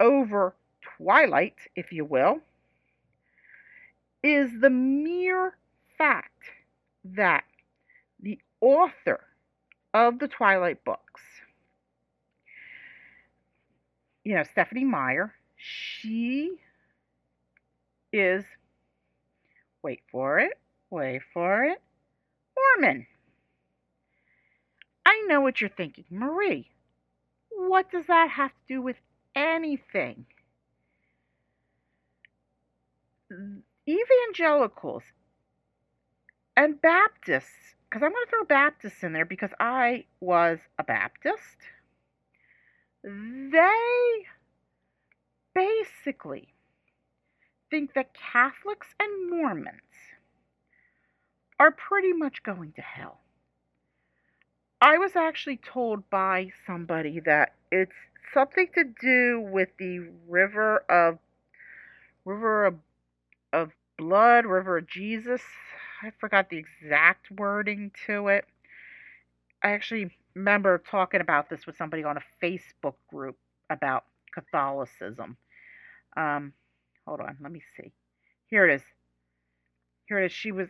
over 0.00 0.54
Twilight, 0.96 1.56
if 1.74 1.92
you 1.92 2.04
will, 2.04 2.40
is 4.22 4.50
the 4.60 4.70
mere 4.70 5.56
fact 5.96 6.50
that 7.04 7.44
the 8.20 8.38
author 8.60 9.20
of 9.96 10.18
the 10.18 10.28
Twilight 10.28 10.84
books, 10.84 11.22
you 14.24 14.34
know, 14.34 14.42
Stephenie 14.42 14.84
Meyer, 14.84 15.32
she 15.56 16.52
is, 18.12 18.44
wait 19.82 20.00
for 20.12 20.38
it, 20.38 20.52
wait 20.90 21.22
for 21.32 21.64
it, 21.64 21.80
Mormon. 22.78 23.06
I 25.06 25.24
know 25.28 25.40
what 25.40 25.62
you're 25.62 25.70
thinking, 25.70 26.04
Marie. 26.10 26.68
What 27.50 27.90
does 27.90 28.04
that 28.08 28.28
have 28.28 28.50
to 28.50 28.74
do 28.74 28.82
with 28.82 28.96
anything? 29.34 30.26
Evangelicals 33.88 35.04
and 36.54 36.82
Baptists, 36.82 37.75
because 37.88 38.02
I'm 38.02 38.10
going 38.12 38.26
to 38.26 38.30
throw 38.30 38.44
Baptists 38.44 39.02
in 39.02 39.12
there 39.12 39.24
because 39.24 39.50
I 39.60 40.04
was 40.20 40.58
a 40.78 40.84
Baptist, 40.84 41.56
they 43.02 44.26
basically 45.54 46.48
think 47.70 47.94
that 47.94 48.10
Catholics 48.14 48.88
and 49.00 49.30
Mormons 49.30 49.80
are 51.58 51.70
pretty 51.70 52.12
much 52.12 52.42
going 52.42 52.72
to 52.72 52.82
hell. 52.82 53.20
I 54.80 54.98
was 54.98 55.16
actually 55.16 55.56
told 55.56 56.10
by 56.10 56.50
somebody 56.66 57.20
that 57.20 57.54
it's 57.72 57.92
something 58.34 58.68
to 58.74 58.84
do 58.84 59.40
with 59.40 59.70
the 59.78 60.10
river 60.28 60.78
of 60.90 61.18
river 62.24 62.66
of, 62.66 62.74
of 63.52 63.70
blood, 63.96 64.44
river 64.44 64.78
of 64.78 64.88
Jesus. 64.88 65.40
I 66.02 66.10
forgot 66.18 66.50
the 66.50 66.58
exact 66.58 67.30
wording 67.30 67.90
to 68.06 68.28
it. 68.28 68.44
I 69.62 69.70
actually 69.70 70.10
remember 70.34 70.82
talking 70.90 71.20
about 71.20 71.48
this 71.48 71.66
with 71.66 71.76
somebody 71.76 72.04
on 72.04 72.18
a 72.18 72.22
Facebook 72.44 72.94
group 73.08 73.36
about 73.70 74.04
Catholicism. 74.32 75.36
Um, 76.16 76.52
hold 77.06 77.20
on, 77.20 77.36
let 77.42 77.50
me 77.50 77.62
see. 77.76 77.92
Here 78.48 78.68
it 78.68 78.74
is. 78.74 78.82
Here 80.08 80.20
it 80.20 80.26
is. 80.26 80.32
She 80.32 80.52
was, 80.52 80.68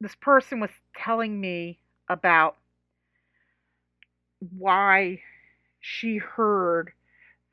this 0.00 0.14
person 0.14 0.60
was 0.60 0.70
telling 0.96 1.40
me 1.40 1.78
about 2.08 2.56
why 4.56 5.20
she 5.80 6.18
heard 6.18 6.92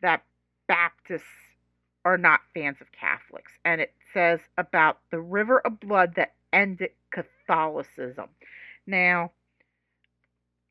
that 0.02 0.24
Baptists 0.68 1.24
are 2.06 2.18
not 2.18 2.42
fans 2.54 2.78
of 2.82 2.92
Catholics. 2.92 3.54
And 3.64 3.80
it 3.80 3.94
says 4.14 4.42
about 4.58 5.00
the 5.12 5.20
river 5.20 5.60
of 5.60 5.80
blood 5.80 6.16
that 6.16 6.34
ended 6.52 6.92
Catholicism. 7.14 8.30
Now, 8.86 9.32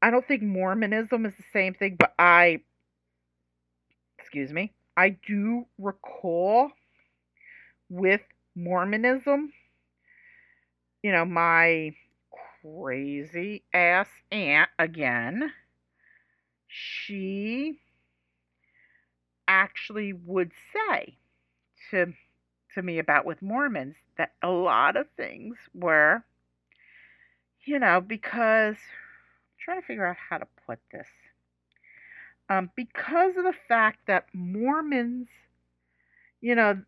I 0.02 0.10
don't 0.10 0.26
think 0.26 0.42
Mormonism 0.42 1.24
is 1.26 1.34
the 1.36 1.44
same 1.52 1.74
thing, 1.74 1.96
but 1.98 2.12
I, 2.18 2.60
excuse 4.18 4.52
me, 4.52 4.72
I 4.96 5.10
do 5.26 5.66
recall 5.78 6.70
with 7.88 8.20
Mormonism, 8.54 9.52
you 11.02 11.12
know, 11.12 11.24
my 11.24 11.94
crazy 12.62 13.62
ass 13.72 14.08
aunt 14.30 14.70
again, 14.78 15.52
she 16.68 17.78
actually 19.48 20.12
would 20.12 20.52
say 20.72 21.16
to 21.90 22.12
to 22.74 22.82
me 22.82 22.98
about 22.98 23.26
with 23.26 23.42
Mormons 23.42 23.96
that 24.16 24.32
a 24.42 24.48
lot 24.48 24.96
of 24.96 25.06
things 25.16 25.56
were 25.74 26.24
you 27.64 27.78
know 27.78 28.00
because 28.00 28.76
I'm 28.76 29.58
trying 29.64 29.80
to 29.80 29.86
figure 29.86 30.06
out 30.06 30.16
how 30.30 30.38
to 30.38 30.46
put 30.66 30.78
this 30.92 31.08
um, 32.48 32.70
because 32.76 33.36
of 33.36 33.44
the 33.44 33.54
fact 33.68 34.00
that 34.06 34.26
Mormons 34.34 35.28
you 36.40 36.54
know 36.54 36.82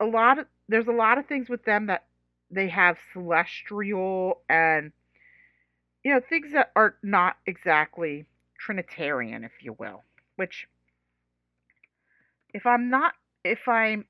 a 0.00 0.04
lot 0.06 0.38
of 0.38 0.46
there's 0.68 0.88
a 0.88 0.92
lot 0.92 1.18
of 1.18 1.26
things 1.26 1.48
with 1.48 1.64
them 1.64 1.86
that 1.86 2.04
they 2.50 2.68
have 2.68 2.96
celestial 3.12 4.40
and 4.48 4.92
you 6.04 6.12
know 6.12 6.20
things 6.20 6.52
that 6.52 6.70
are 6.76 6.96
not 7.02 7.36
exactly 7.46 8.26
trinitarian 8.58 9.44
if 9.44 9.52
you 9.62 9.74
will 9.78 10.02
which 10.36 10.68
if 12.54 12.66
I'm 12.66 12.90
not 12.90 13.14
if 13.44 13.68
I'm 13.68 14.04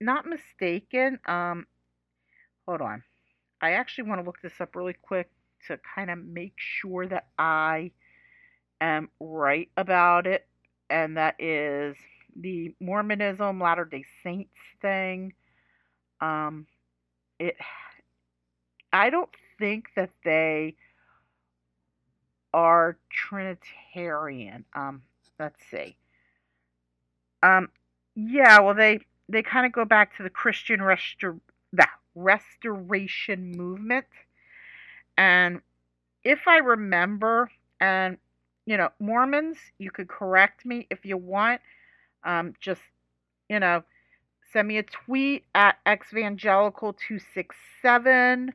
not 0.00 0.26
mistaken, 0.26 1.18
um 1.26 1.66
hold 2.66 2.80
on. 2.80 3.02
I 3.62 3.72
actually 3.72 4.08
want 4.08 4.20
to 4.20 4.24
look 4.26 4.40
this 4.42 4.60
up 4.60 4.74
really 4.74 4.96
quick 5.02 5.30
to 5.68 5.78
kind 5.94 6.10
of 6.10 6.18
make 6.18 6.54
sure 6.56 7.06
that 7.06 7.26
I 7.38 7.92
am 8.80 9.08
right 9.20 9.70
about 9.76 10.26
it 10.26 10.46
and 10.90 11.16
that 11.16 11.36
is 11.40 11.96
the 12.36 12.74
Mormonism 12.80 13.60
Latter-day 13.60 14.04
Saints 14.22 14.54
thing. 14.80 15.32
Um 16.20 16.66
it 17.38 17.56
I 18.92 19.10
don't 19.10 19.30
think 19.58 19.88
that 19.96 20.10
they 20.24 20.76
are 22.52 22.98
Trinitarian. 23.10 24.64
Um, 24.74 25.02
let's 25.38 25.60
see. 25.70 25.96
Um, 27.42 27.68
yeah, 28.14 28.60
well, 28.60 28.74
they 28.74 29.00
they 29.28 29.42
kind 29.42 29.66
of 29.66 29.72
go 29.72 29.84
back 29.84 30.16
to 30.16 30.22
the 30.22 30.30
Christian 30.30 30.80
restor 30.80 31.40
the 31.72 31.86
Restoration 32.16 33.52
movement, 33.52 34.06
and 35.20 35.60
if 36.24 36.48
I 36.48 36.56
remember, 36.56 37.52
and 37.78 38.16
you 38.64 38.78
know, 38.78 38.88
Mormons, 38.98 39.58
you 39.78 39.90
could 39.90 40.08
correct 40.08 40.64
me 40.64 40.86
if 40.90 41.04
you 41.04 41.18
want. 41.18 41.60
Um, 42.24 42.54
just 42.58 42.80
you 43.50 43.60
know, 43.60 43.82
send 44.50 44.66
me 44.66 44.78
a 44.78 44.82
tweet 44.82 45.44
at 45.54 45.76
xvangelical267 45.86 48.48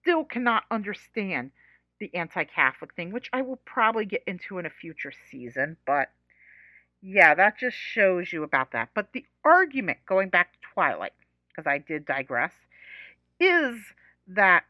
still 0.01 0.23
cannot 0.23 0.63
understand 0.71 1.51
the 1.99 2.13
anti 2.15 2.43
Catholic 2.45 2.93
thing, 2.95 3.12
which 3.12 3.30
I 3.34 3.41
will 3.41 3.60
probably 3.65 4.06
get 4.06 4.23
into 4.25 4.58
in 4.58 4.65
a 4.65 4.69
future 4.69 5.13
season. 5.30 5.77
But 5.86 6.10
yeah, 7.01 7.36
that 7.36 7.60
just 7.60 7.77
shows 7.77 8.32
you 8.32 8.43
about 8.43 8.71
that. 8.71 8.89
But 8.93 9.12
the 9.13 9.25
argument, 9.43 9.99
going 10.06 10.30
back 10.30 10.53
to 10.53 10.60
Twilight, 10.73 11.13
because 11.49 11.67
I 11.67 11.77
did 11.77 12.06
digress, 12.06 12.53
is 13.39 13.77
that 14.27 14.63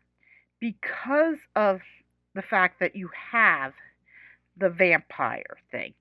because 0.59 1.37
of 1.55 1.81
the 2.35 2.41
fact 2.41 2.79
that 2.79 2.95
you 2.95 3.09
have 3.31 3.73
the 4.57 4.69
vampire 4.69 5.57
thing, 5.71 5.93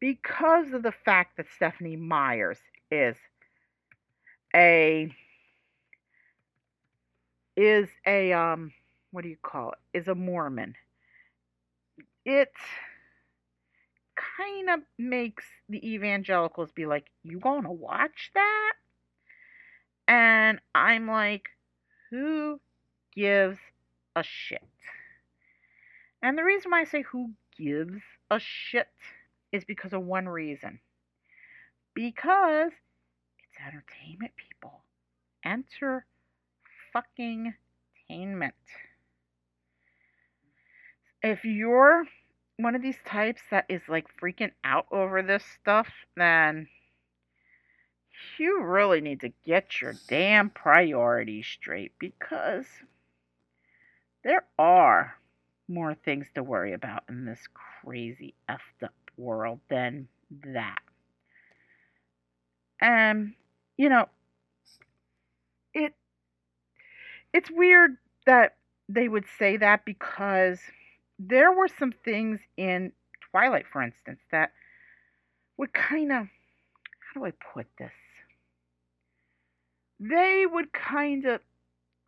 because 0.00 0.72
of 0.72 0.82
the 0.82 0.92
fact 0.92 1.36
that 1.36 1.46
Stephenie 1.56 1.96
Myers 1.96 2.58
is 2.90 3.16
a 4.54 5.12
is 7.56 7.88
a 8.06 8.32
um 8.32 8.72
what 9.10 9.22
do 9.22 9.28
you 9.28 9.36
call 9.42 9.72
it? 9.72 9.98
Is 9.98 10.08
a 10.08 10.14
Mormon. 10.14 10.74
It 12.24 12.52
kind 14.38 14.70
of 14.70 14.80
makes 14.98 15.44
the 15.68 15.94
evangelicals 15.94 16.70
be 16.72 16.86
like, 16.86 17.06
"You 17.22 17.38
to 17.66 17.72
watch 17.72 18.30
that?" 18.34 18.72
And 20.06 20.60
I'm 20.74 21.08
like, 21.08 21.48
"Who 22.10 22.60
gives 23.14 23.58
a 24.16 24.22
shit?" 24.22 24.62
And 26.22 26.36
the 26.36 26.44
reason 26.44 26.70
why 26.70 26.80
I 26.80 26.84
say 26.84 27.02
who 27.02 27.32
gives 27.56 28.02
a 28.30 28.38
shit 28.38 28.88
is 29.52 29.64
because 29.64 29.92
of 29.92 30.02
one 30.02 30.28
reason. 30.28 30.80
Because 31.94 32.72
it's 33.38 33.58
entertainment, 33.66 34.32
people. 34.36 34.82
Enter 35.44 36.06
fucking 36.92 37.54
entertainment. 38.10 38.54
If 41.22 41.44
you're 41.44 42.04
one 42.56 42.74
of 42.74 42.82
these 42.82 42.98
types 43.04 43.42
that 43.50 43.66
is 43.68 43.82
like 43.88 44.06
freaking 44.20 44.52
out 44.64 44.86
over 44.90 45.22
this 45.22 45.44
stuff, 45.60 45.88
then 46.16 46.68
you 48.38 48.62
really 48.62 49.00
need 49.00 49.20
to 49.20 49.32
get 49.44 49.80
your 49.80 49.94
damn 50.08 50.50
priorities 50.50 51.46
straight 51.46 51.92
because 51.98 52.66
there 54.24 54.44
are 54.58 55.14
more 55.68 55.94
things 55.94 56.26
to 56.34 56.42
worry 56.42 56.72
about 56.72 57.04
in 57.08 57.24
this 57.24 57.40
crazy 57.82 58.34
effed 58.48 58.84
up 58.84 58.94
world 59.16 59.60
than 59.68 60.08
that. 60.44 60.80
And 62.80 63.34
you 63.76 63.88
know, 63.88 64.08
it 65.74 65.94
it's 67.32 67.50
weird 67.50 67.96
that 68.26 68.56
they 68.88 69.08
would 69.08 69.24
say 69.38 69.56
that 69.58 69.84
because 69.84 70.58
there 71.18 71.52
were 71.52 71.68
some 71.78 71.92
things 72.04 72.40
in 72.56 72.92
Twilight, 73.30 73.66
for 73.70 73.82
instance, 73.82 74.20
that 74.30 74.52
would 75.56 75.72
kind 75.72 76.12
of 76.12 76.28
how 77.14 77.20
do 77.20 77.26
I 77.26 77.32
put 77.52 77.66
this? 77.78 77.92
They 80.00 80.44
would 80.46 80.72
kind 80.72 81.24
of 81.26 81.40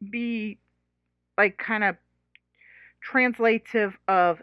be 0.08 0.58
like 1.40 1.56
kind 1.56 1.82
of 1.82 1.96
translative 3.00 3.96
of 4.06 4.42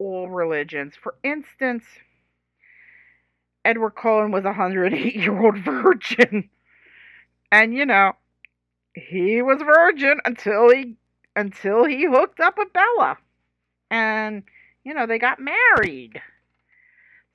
all 0.00 0.28
religions. 0.28 0.94
For 1.00 1.14
instance, 1.22 1.84
Edward 3.64 3.92
Cullen 3.92 4.32
was 4.32 4.42
a 4.42 4.48
108 4.48 5.14
year 5.14 5.40
old 5.40 5.58
virgin. 5.64 6.50
And 7.52 7.72
you 7.72 7.86
know, 7.86 8.14
he 8.94 9.42
was 9.42 9.62
virgin 9.62 10.18
until 10.24 10.70
he 10.70 10.96
until 11.36 11.84
he 11.84 12.04
hooked 12.04 12.40
up 12.40 12.58
with 12.58 12.72
Bella. 12.72 13.16
And 13.92 14.42
you 14.82 14.92
know, 14.92 15.06
they 15.06 15.20
got 15.20 15.38
married. 15.38 16.20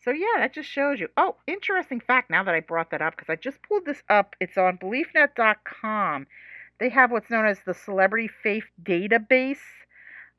So 0.03 0.11
yeah, 0.11 0.39
that 0.39 0.53
just 0.53 0.69
shows 0.69 0.99
you. 0.99 1.07
Oh, 1.15 1.37
interesting 1.47 2.01
fact 2.01 2.29
now 2.29 2.43
that 2.43 2.53
I 2.53 2.59
brought 2.59 2.91
that 2.91 3.01
up 3.01 3.15
because 3.15 3.31
I 3.31 3.37
just 3.37 3.61
pulled 3.61 3.85
this 3.85 4.03
up. 4.09 4.35
It's 4.41 4.57
on 4.57 4.77
beliefnet.com. 4.77 6.27
They 6.79 6.89
have 6.89 7.11
what's 7.11 7.29
known 7.29 7.45
as 7.45 7.59
the 7.65 7.73
Celebrity 7.73 8.29
Faith 8.41 8.65
Database. 8.81 9.57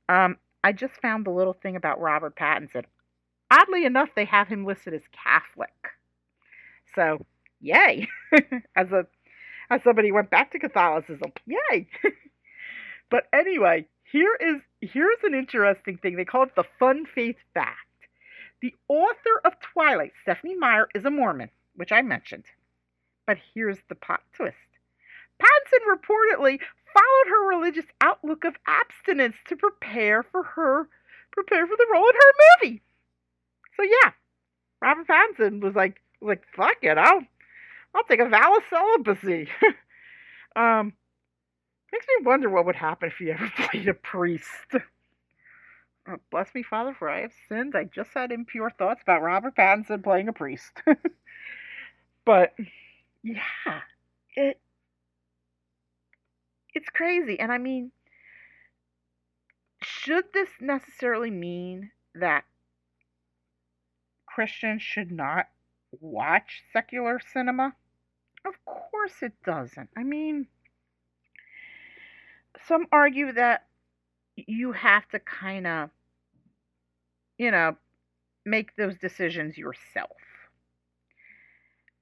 Um, 0.08 0.38
I 0.64 0.72
just 0.72 0.94
found 1.00 1.24
the 1.24 1.30
little 1.30 1.52
thing 1.52 1.76
about 1.76 2.00
Robert 2.00 2.36
Pattinson. 2.36 2.84
Oddly 3.50 3.84
enough, 3.84 4.10
they 4.14 4.24
have 4.24 4.48
him 4.48 4.64
listed 4.64 4.94
as 4.94 5.02
Catholic. 5.12 5.72
So, 6.94 7.24
yay! 7.60 8.08
as 8.76 8.90
a 8.92 9.06
as 9.70 9.82
somebody 9.84 10.10
went 10.10 10.30
back 10.30 10.50
to 10.52 10.58
Catholicism, 10.58 11.32
yay! 11.46 11.86
but 13.10 13.24
anyway, 13.32 13.86
here 14.10 14.36
is 14.40 14.60
here's 14.80 15.22
an 15.22 15.34
interesting 15.34 15.98
thing. 15.98 16.16
They 16.16 16.24
call 16.24 16.44
it 16.44 16.54
the 16.56 16.64
fun 16.78 17.06
faith 17.06 17.36
fact. 17.54 17.76
The 18.62 18.74
author 18.88 19.40
of 19.44 19.54
Twilight, 19.60 20.12
Stephenie 20.22 20.56
Meyer, 20.56 20.88
is 20.94 21.04
a 21.04 21.10
Mormon, 21.10 21.50
which 21.76 21.92
I 21.92 22.02
mentioned. 22.02 22.44
But 23.26 23.38
here's 23.54 23.78
the 23.88 23.94
plot 23.94 24.22
twist. 24.34 24.56
Pattinson 25.40 25.96
reportedly 25.96 26.60
followed 26.92 27.28
her 27.28 27.48
religious 27.48 27.86
outlook 28.00 28.44
of 28.44 28.56
abstinence 28.66 29.36
to 29.48 29.56
prepare 29.56 30.22
for 30.22 30.42
her 30.42 30.88
prepare 31.32 31.66
for 31.66 31.76
the 31.76 31.86
role 31.92 32.08
in 32.08 32.14
her 32.14 32.66
movie. 32.68 32.82
So 33.76 33.82
yeah, 33.82 34.12
Robert 34.82 35.06
Pattinson 35.06 35.60
was 35.60 35.74
like 35.74 36.00
like 36.20 36.42
fuck 36.54 36.76
it, 36.82 36.98
I'll 36.98 37.22
I'll 37.94 38.04
take 38.04 38.20
a 38.20 38.28
vow 38.28 38.56
of 38.56 38.62
celibacy. 38.68 39.48
um, 40.56 40.92
makes 41.92 42.06
me 42.06 42.24
wonder 42.24 42.48
what 42.48 42.66
would 42.66 42.76
happen 42.76 43.08
if 43.08 43.16
he 43.18 43.30
ever 43.30 43.50
played 43.56 43.88
a 43.88 43.94
priest. 43.94 44.46
Oh, 46.08 46.16
bless 46.30 46.54
me, 46.54 46.62
Father, 46.62 46.94
for 46.98 47.08
I 47.10 47.20
have 47.22 47.32
sinned. 47.48 47.74
I 47.76 47.84
just 47.84 48.10
had 48.14 48.32
impure 48.32 48.70
thoughts 48.70 49.02
about 49.02 49.22
Robert 49.22 49.54
Pattinson 49.54 50.02
playing 50.02 50.28
a 50.28 50.32
priest. 50.32 50.82
but 52.24 52.54
yeah, 53.22 53.80
it 54.34 54.58
it's 56.74 56.88
crazy. 56.88 57.38
And 57.38 57.52
I 57.52 57.58
mean, 57.58 57.92
should 59.82 60.24
this 60.32 60.48
necessarily 60.60 61.30
mean 61.30 61.90
that 62.14 62.44
Christians 64.26 64.82
should 64.82 65.10
not 65.10 65.48
watch 66.00 66.62
secular 66.72 67.20
cinema? 67.32 67.74
Of 68.44 68.54
course 68.64 69.22
it 69.22 69.32
doesn't. 69.44 69.90
I 69.96 70.02
mean, 70.02 70.46
some 72.66 72.86
argue 72.92 73.32
that 73.32 73.66
you 74.36 74.72
have 74.72 75.08
to 75.08 75.18
kind 75.18 75.66
of, 75.66 75.90
you 77.38 77.50
know, 77.50 77.76
make 78.44 78.76
those 78.76 78.96
decisions 78.98 79.58
yourself. 79.58 80.10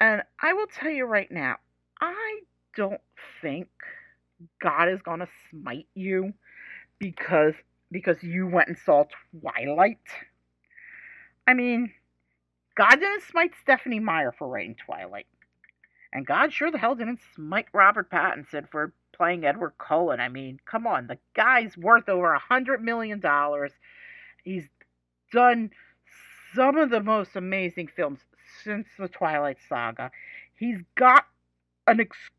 And 0.01 0.23
I 0.41 0.53
will 0.53 0.67
tell 0.67 0.91
you 0.91 1.07
right 1.07 1.31
now, 1.31 1.57
I 2.01 2.41
don't 2.77 3.01
think 3.43 3.69
God 4.61 4.89
is 4.89 5.01
to 5.21 5.29
smite 5.51 5.87
you 5.95 6.33
because 6.99 7.55
because 7.91 8.23
you 8.23 8.47
went 8.47 8.69
and 8.69 8.79
saw 8.79 9.05
Twilight. 9.41 9.99
I 11.47 11.55
mean, 11.55 11.93
God 12.77 12.97
didn't 12.97 13.23
smite 13.23 13.53
Stephenie 13.63 14.01
Meyer 14.01 14.33
for 14.33 14.47
writing 14.49 14.77
Twilight. 14.85 15.27
And 16.13 16.27
God 16.27 16.53
sure 16.53 16.71
the 16.71 16.79
hell 16.79 16.95
didn't 16.95 17.21
smite 17.35 17.67
Robert 17.73 18.11
Pattinson 18.11 18.69
for 18.71 18.93
playing 19.13 19.45
Edward 19.45 19.75
Cullen. 19.79 20.21
I 20.21 20.29
mean, 20.29 20.61
come 20.65 20.87
on, 20.87 21.07
the 21.07 21.19
guy's 21.35 21.77
worth 21.77 22.09
over 22.09 22.33
a 22.33 22.39
hundred 22.39 22.83
million 22.83 23.21
dollars. 23.21 23.73
He's 24.45 24.69
done 25.33 25.71
some 26.55 26.79
of 26.79 26.91
the 26.91 27.03
most 27.03 27.37
amazing 27.37 27.89
films 27.89 28.21
since 28.63 28.87
the 28.99 29.09
Twilight 29.09 29.59
Saga. 29.69 30.11
He's 30.55 30.81
got 30.95 31.27
an 31.87 32.01
ex- 32.01 32.31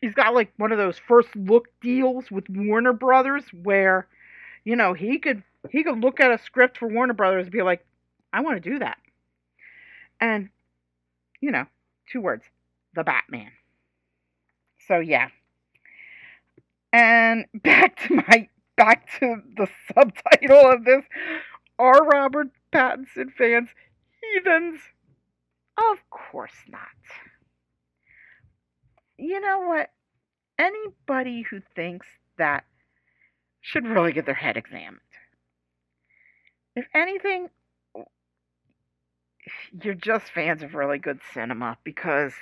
he's 0.00 0.14
got 0.14 0.34
like 0.34 0.52
one 0.56 0.72
of 0.72 0.78
those 0.78 0.98
first 0.98 1.34
look 1.36 1.68
deals 1.80 2.30
with 2.30 2.48
Warner 2.48 2.92
Brothers 2.92 3.44
where 3.62 4.06
you 4.64 4.76
know 4.76 4.94
he 4.94 5.18
could 5.18 5.42
he 5.70 5.82
could 5.84 6.00
look 6.00 6.20
at 6.20 6.32
a 6.32 6.38
script 6.42 6.78
for 6.78 6.88
Warner 6.88 7.14
Brothers 7.14 7.44
and 7.44 7.52
be 7.52 7.62
like 7.62 7.84
I 8.32 8.40
want 8.40 8.62
to 8.62 8.70
do 8.70 8.78
that. 8.78 8.98
And 10.20 10.48
you 11.40 11.50
know 11.50 11.66
two 12.10 12.20
words 12.20 12.44
the 12.94 13.04
Batman. 13.04 13.52
So 14.88 14.98
yeah. 14.98 15.28
And 16.92 17.46
back 17.54 17.96
to 18.06 18.14
my 18.14 18.48
back 18.76 19.08
to 19.20 19.42
the 19.56 19.68
subtitle 19.94 20.70
of 20.70 20.84
this 20.84 21.04
are 21.78 22.04
Robert 22.04 22.48
Pattinson 22.72 23.32
fans 23.36 23.68
heathens? 24.20 24.80
Of 25.78 25.98
course 26.10 26.52
not 26.68 26.88
you 29.20 29.40
know 29.40 29.60
what? 29.60 29.90
Anybody 30.58 31.42
who 31.42 31.60
thinks 31.74 32.06
that 32.38 32.64
should 33.60 33.86
really 33.86 34.12
get 34.12 34.26
their 34.26 34.34
head 34.34 34.56
examined. 34.56 35.00
If 36.76 36.86
anything, 36.94 37.48
you're 39.82 39.94
just 39.94 40.30
fans 40.32 40.62
of 40.62 40.74
really 40.74 40.98
good 40.98 41.20
cinema 41.34 41.76
because 41.84 42.32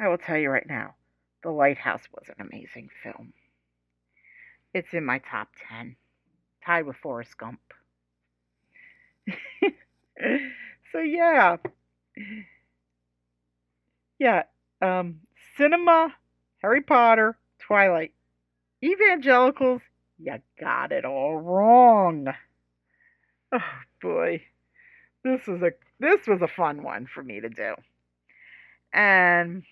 I 0.00 0.08
will 0.08 0.18
tell 0.18 0.36
you 0.38 0.50
right 0.50 0.66
now, 0.68 0.94
The 1.42 1.50
Lighthouse 1.50 2.02
was 2.12 2.28
an 2.28 2.46
amazing 2.46 2.90
film. 3.02 3.32
It's 4.74 4.92
in 4.94 5.04
my 5.04 5.18
top 5.18 5.48
10, 5.68 5.96
tied 6.64 6.86
with 6.86 6.96
Forrest 6.96 7.36
Gump. 7.38 7.60
so 10.92 10.98
yeah. 11.00 11.56
Yeah, 14.18 14.44
um 14.80 15.20
cinema, 15.56 16.14
Harry 16.58 16.82
Potter, 16.82 17.36
Twilight. 17.58 18.12
Evangelicals, 18.82 19.82
you 20.18 20.38
got 20.60 20.92
it 20.92 21.04
all 21.04 21.36
wrong. 21.36 22.28
Oh 23.52 23.58
boy. 24.02 24.42
This 25.24 25.46
was 25.46 25.62
a 25.62 25.72
this 25.98 26.26
was 26.26 26.42
a 26.42 26.48
fun 26.48 26.82
one 26.82 27.06
for 27.06 27.22
me 27.22 27.40
to 27.40 27.48
do. 27.48 27.74
And 28.92 29.64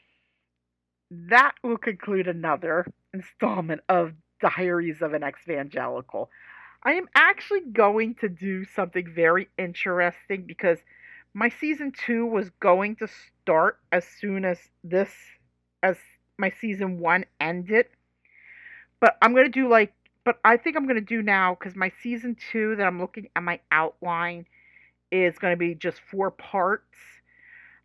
that 1.11 1.55
will 1.63 1.77
conclude 1.77 2.29
another 2.29 2.87
installment 3.13 3.83
of 3.89 4.13
Diaries 4.41 5.01
of 5.01 5.15
an 5.15 5.23
Evangelical. 5.23 6.31
I 6.83 6.95
am 6.95 7.09
actually 7.15 7.61
going 7.61 8.17
to 8.17 8.29
do 8.29 8.65
something 8.65 9.11
very 9.15 9.49
interesting 9.57 10.45
because 10.47 10.79
my 11.33 11.49
season 11.49 11.93
2 12.07 12.27
was 12.27 12.51
going 12.61 12.97
to 12.97 13.09
start 13.09 13.79
as 13.91 14.05
soon 14.05 14.45
as 14.45 14.59
this 14.83 15.11
as 15.85 15.97
my 16.39 16.51
season 16.61 16.99
1 16.99 17.25
ended. 17.41 17.87
But 18.99 19.17
I'm 19.23 19.35
to 19.47 19.53
do 19.53 19.69
like 19.69 19.93
but 20.25 20.41
I 20.43 20.57
think 20.57 20.75
I'm 20.75 20.87
to 20.97 21.15
do 21.17 21.23
now 21.23 21.55
cuz 21.55 21.77
my 21.77 21.93
season 22.03 22.35
2 22.51 22.77
that 22.77 22.87
I'm 22.87 22.99
looking 22.99 23.29
at 23.37 23.43
my 23.43 23.61
outline 23.71 24.47
is 25.13 25.39
to 25.53 25.57
be 25.57 25.75
just 25.75 26.01
four 26.01 26.31
parts. 26.31 26.97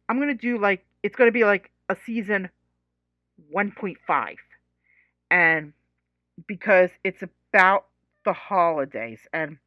I'm 0.07 0.17
to 0.29 0.47
do 0.49 0.57
like 0.57 0.85
it's 1.03 1.17
to 1.27 1.33
be 1.33 1.43
like 1.43 1.69
a 1.89 1.95
season 1.95 2.49
1.5. 3.53 4.38
And 5.29 5.73
because 6.47 6.91
it's 7.03 7.21
about 7.21 7.85
the 8.23 8.33
holidays 8.33 9.27
and 9.33 9.57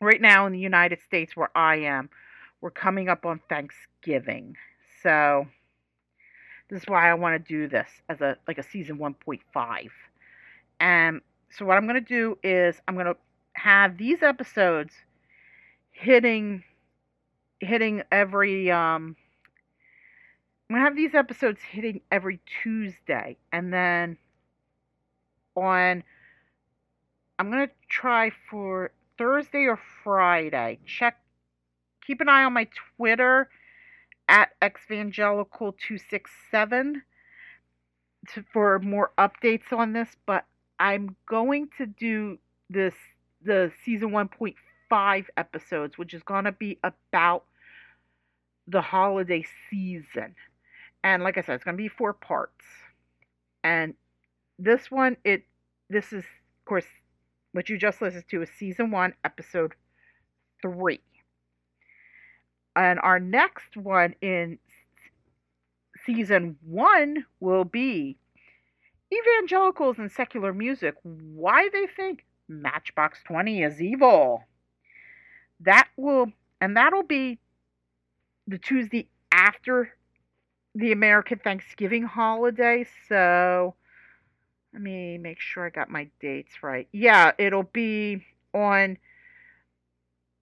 right 0.00 0.20
now 0.20 0.46
in 0.46 0.52
the 0.52 0.58
United 0.58 1.00
States 1.02 1.36
where 1.36 1.50
I 1.54 1.76
am, 1.76 2.10
we're 2.60 2.70
coming 2.70 3.08
up 3.08 3.26
on 3.26 3.40
Thanksgiving. 3.48 4.56
So 5.02 5.46
this 6.72 6.84
is 6.84 6.88
why 6.88 7.10
I 7.10 7.14
want 7.14 7.34
to 7.34 7.52
do 7.52 7.68
this 7.68 7.88
as 8.08 8.22
a 8.22 8.38
like 8.48 8.56
a 8.56 8.62
season 8.62 8.96
1.5. 8.96 9.88
And 10.80 11.20
so 11.50 11.66
what 11.66 11.76
I'm 11.76 11.86
going 11.86 11.94
to 11.94 12.00
do 12.00 12.38
is 12.42 12.80
I'm 12.88 12.94
going 12.94 13.06
to 13.06 13.16
have 13.52 13.98
these 13.98 14.22
episodes 14.22 14.94
hitting 15.90 16.64
hitting 17.60 18.02
every 18.10 18.70
um 18.70 19.14
I'm 20.68 20.76
gonna 20.76 20.84
have 20.84 20.96
these 20.96 21.14
episodes 21.14 21.60
hitting 21.60 22.00
every 22.10 22.40
Tuesday 22.62 23.36
and 23.52 23.72
then 23.72 24.16
on 25.54 26.02
I'm 27.38 27.50
gonna 27.50 27.68
try 27.88 28.32
for 28.50 28.90
Thursday 29.18 29.66
or 29.66 29.78
Friday. 30.02 30.78
Check 30.86 31.20
keep 32.04 32.20
an 32.22 32.28
eye 32.28 32.42
on 32.42 32.54
my 32.54 32.66
Twitter 32.96 33.48
at 34.28 34.50
xvangelical267 34.60 36.94
to, 38.34 38.44
for 38.52 38.78
more 38.78 39.12
updates 39.18 39.72
on 39.72 39.92
this, 39.92 40.08
but 40.26 40.44
I'm 40.78 41.16
going 41.28 41.68
to 41.78 41.86
do 41.86 42.38
this 42.70 42.94
the 43.44 43.72
season 43.84 44.10
1.5 44.10 45.24
episodes, 45.36 45.98
which 45.98 46.14
is 46.14 46.22
going 46.22 46.44
to 46.44 46.52
be 46.52 46.78
about 46.84 47.44
the 48.68 48.80
holiday 48.80 49.44
season. 49.68 50.34
And 51.04 51.22
like 51.22 51.36
I 51.36 51.42
said, 51.42 51.56
it's 51.56 51.64
going 51.64 51.76
to 51.76 51.82
be 51.82 51.88
four 51.88 52.12
parts. 52.12 52.64
And 53.64 53.94
this 54.58 54.90
one, 54.90 55.16
it 55.24 55.44
this 55.90 56.12
is, 56.12 56.24
of 56.24 56.64
course, 56.64 56.86
what 57.52 57.68
you 57.68 57.76
just 57.76 58.00
listened 58.00 58.24
to 58.30 58.42
is 58.42 58.48
season 58.58 58.90
one, 58.90 59.14
episode 59.24 59.74
three. 60.62 61.00
And 62.74 62.98
our 63.00 63.20
next 63.20 63.76
one 63.76 64.14
in 64.20 64.58
season 66.04 66.56
one 66.64 67.26
will 67.40 67.64
be 67.64 68.16
Evangelicals 69.12 69.98
and 69.98 70.10
Secular 70.10 70.52
Music 70.54 70.94
Why 71.02 71.68
They 71.72 71.86
Think 71.86 72.24
Matchbox 72.48 73.22
20 73.24 73.62
is 73.62 73.82
Evil. 73.82 74.44
That 75.60 75.88
will, 75.96 76.32
and 76.60 76.76
that'll 76.76 77.02
be 77.02 77.38
the 78.48 78.58
Tuesday 78.58 79.08
after 79.30 79.94
the 80.74 80.92
American 80.92 81.38
Thanksgiving 81.38 82.04
holiday. 82.04 82.86
So 83.08 83.74
let 84.72 84.82
me 84.82 85.18
make 85.18 85.40
sure 85.40 85.66
I 85.66 85.70
got 85.70 85.90
my 85.90 86.08
dates 86.20 86.62
right. 86.62 86.88
Yeah, 86.92 87.32
it'll 87.38 87.62
be 87.64 88.24
on 88.54 88.96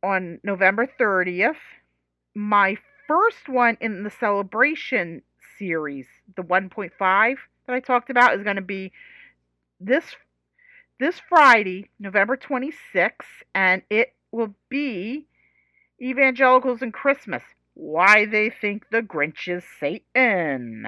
on 0.03 0.41
November 0.43 0.89
30th. 0.99 1.57
My 2.35 2.77
first 3.07 3.49
one 3.49 3.77
in 3.81 4.03
the 4.05 4.11
celebration 4.11 5.23
series, 5.59 6.07
the 6.37 6.43
1.5 6.43 6.91
that 7.67 7.75
I 7.75 7.81
talked 7.81 8.11
about 8.11 8.35
is 8.35 8.43
going 8.43 8.57
to 8.57 8.63
be 8.63 8.93
this 9.81 10.05
this 10.99 11.21
Friday, 11.29 11.89
November 11.99 12.37
26th, 12.37 13.43
and 13.55 13.83
it 13.89 14.13
will 14.31 14.55
be 14.69 15.27
Evangelicals 16.01 16.83
and 16.83 16.93
Christmas 16.93 17.43
why 17.75 18.27
they 18.27 18.51
think 18.51 18.91
the 18.91 19.01
Grinch 19.01 19.49
is 19.49 19.65
Satan. 19.81 20.87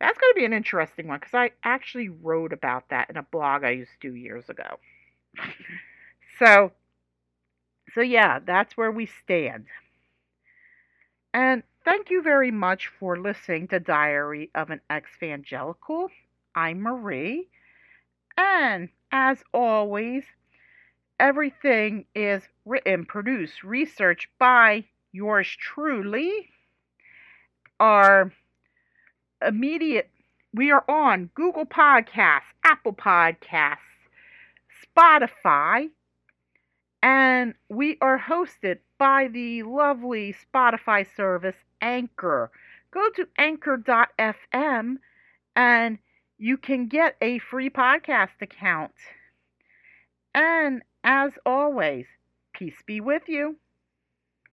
That's 0.00 0.18
going 0.18 0.32
to 0.32 0.38
be 0.38 0.44
an 0.44 0.52
interesting 0.52 1.06
one 1.08 1.18
because 1.18 1.34
I 1.34 1.50
actually 1.62 2.08
wrote 2.08 2.52
about 2.52 2.88
that 2.88 3.10
in 3.10 3.16
a 3.16 3.22
blog 3.22 3.64
I 3.64 3.70
used 3.70 3.90
to 4.00 4.10
do 4.10 4.14
years 4.14 4.48
ago. 4.48 4.78
so, 6.38 6.72
so 7.94 8.00
yeah, 8.00 8.38
that's 8.38 8.76
where 8.76 8.90
we 8.90 9.06
stand. 9.06 9.66
And 11.34 11.64
thank 11.84 12.10
you 12.10 12.22
very 12.22 12.52
much 12.52 12.86
for 12.86 13.18
listening 13.18 13.66
to 13.68 13.80
Diary 13.80 14.50
of 14.54 14.70
an 14.70 14.80
Ex-Evangelical. 14.88 16.08
I'm 16.54 16.80
Marie. 16.80 17.48
And 18.38 18.88
as 19.10 19.42
always, 19.52 20.22
everything 21.18 22.04
is 22.14 22.44
written, 22.64 23.04
produced, 23.04 23.64
researched 23.64 24.28
by 24.38 24.84
yours 25.10 25.48
truly. 25.58 26.50
Our 27.80 28.32
immediate, 29.44 30.10
we 30.52 30.70
are 30.70 30.84
on 30.88 31.30
Google 31.34 31.66
Podcasts, 31.66 32.52
Apple 32.62 32.94
Podcasts, 32.94 33.78
Spotify, 34.96 35.90
and 37.04 37.54
we 37.68 37.98
are 38.00 38.18
hosted 38.18 38.78
by 38.98 39.28
the 39.28 39.62
lovely 39.62 40.34
Spotify 40.34 41.06
service 41.14 41.58
Anchor. 41.82 42.50
Go 42.90 43.10
to 43.10 43.28
anchor.fm 43.36 44.96
and 45.54 45.98
you 46.38 46.56
can 46.56 46.88
get 46.88 47.16
a 47.20 47.38
free 47.40 47.68
podcast 47.68 48.40
account. 48.40 48.94
And 50.34 50.82
as 51.04 51.32
always, 51.44 52.06
peace 52.54 52.82
be 52.86 53.02
with 53.02 53.28
you. 53.28 53.56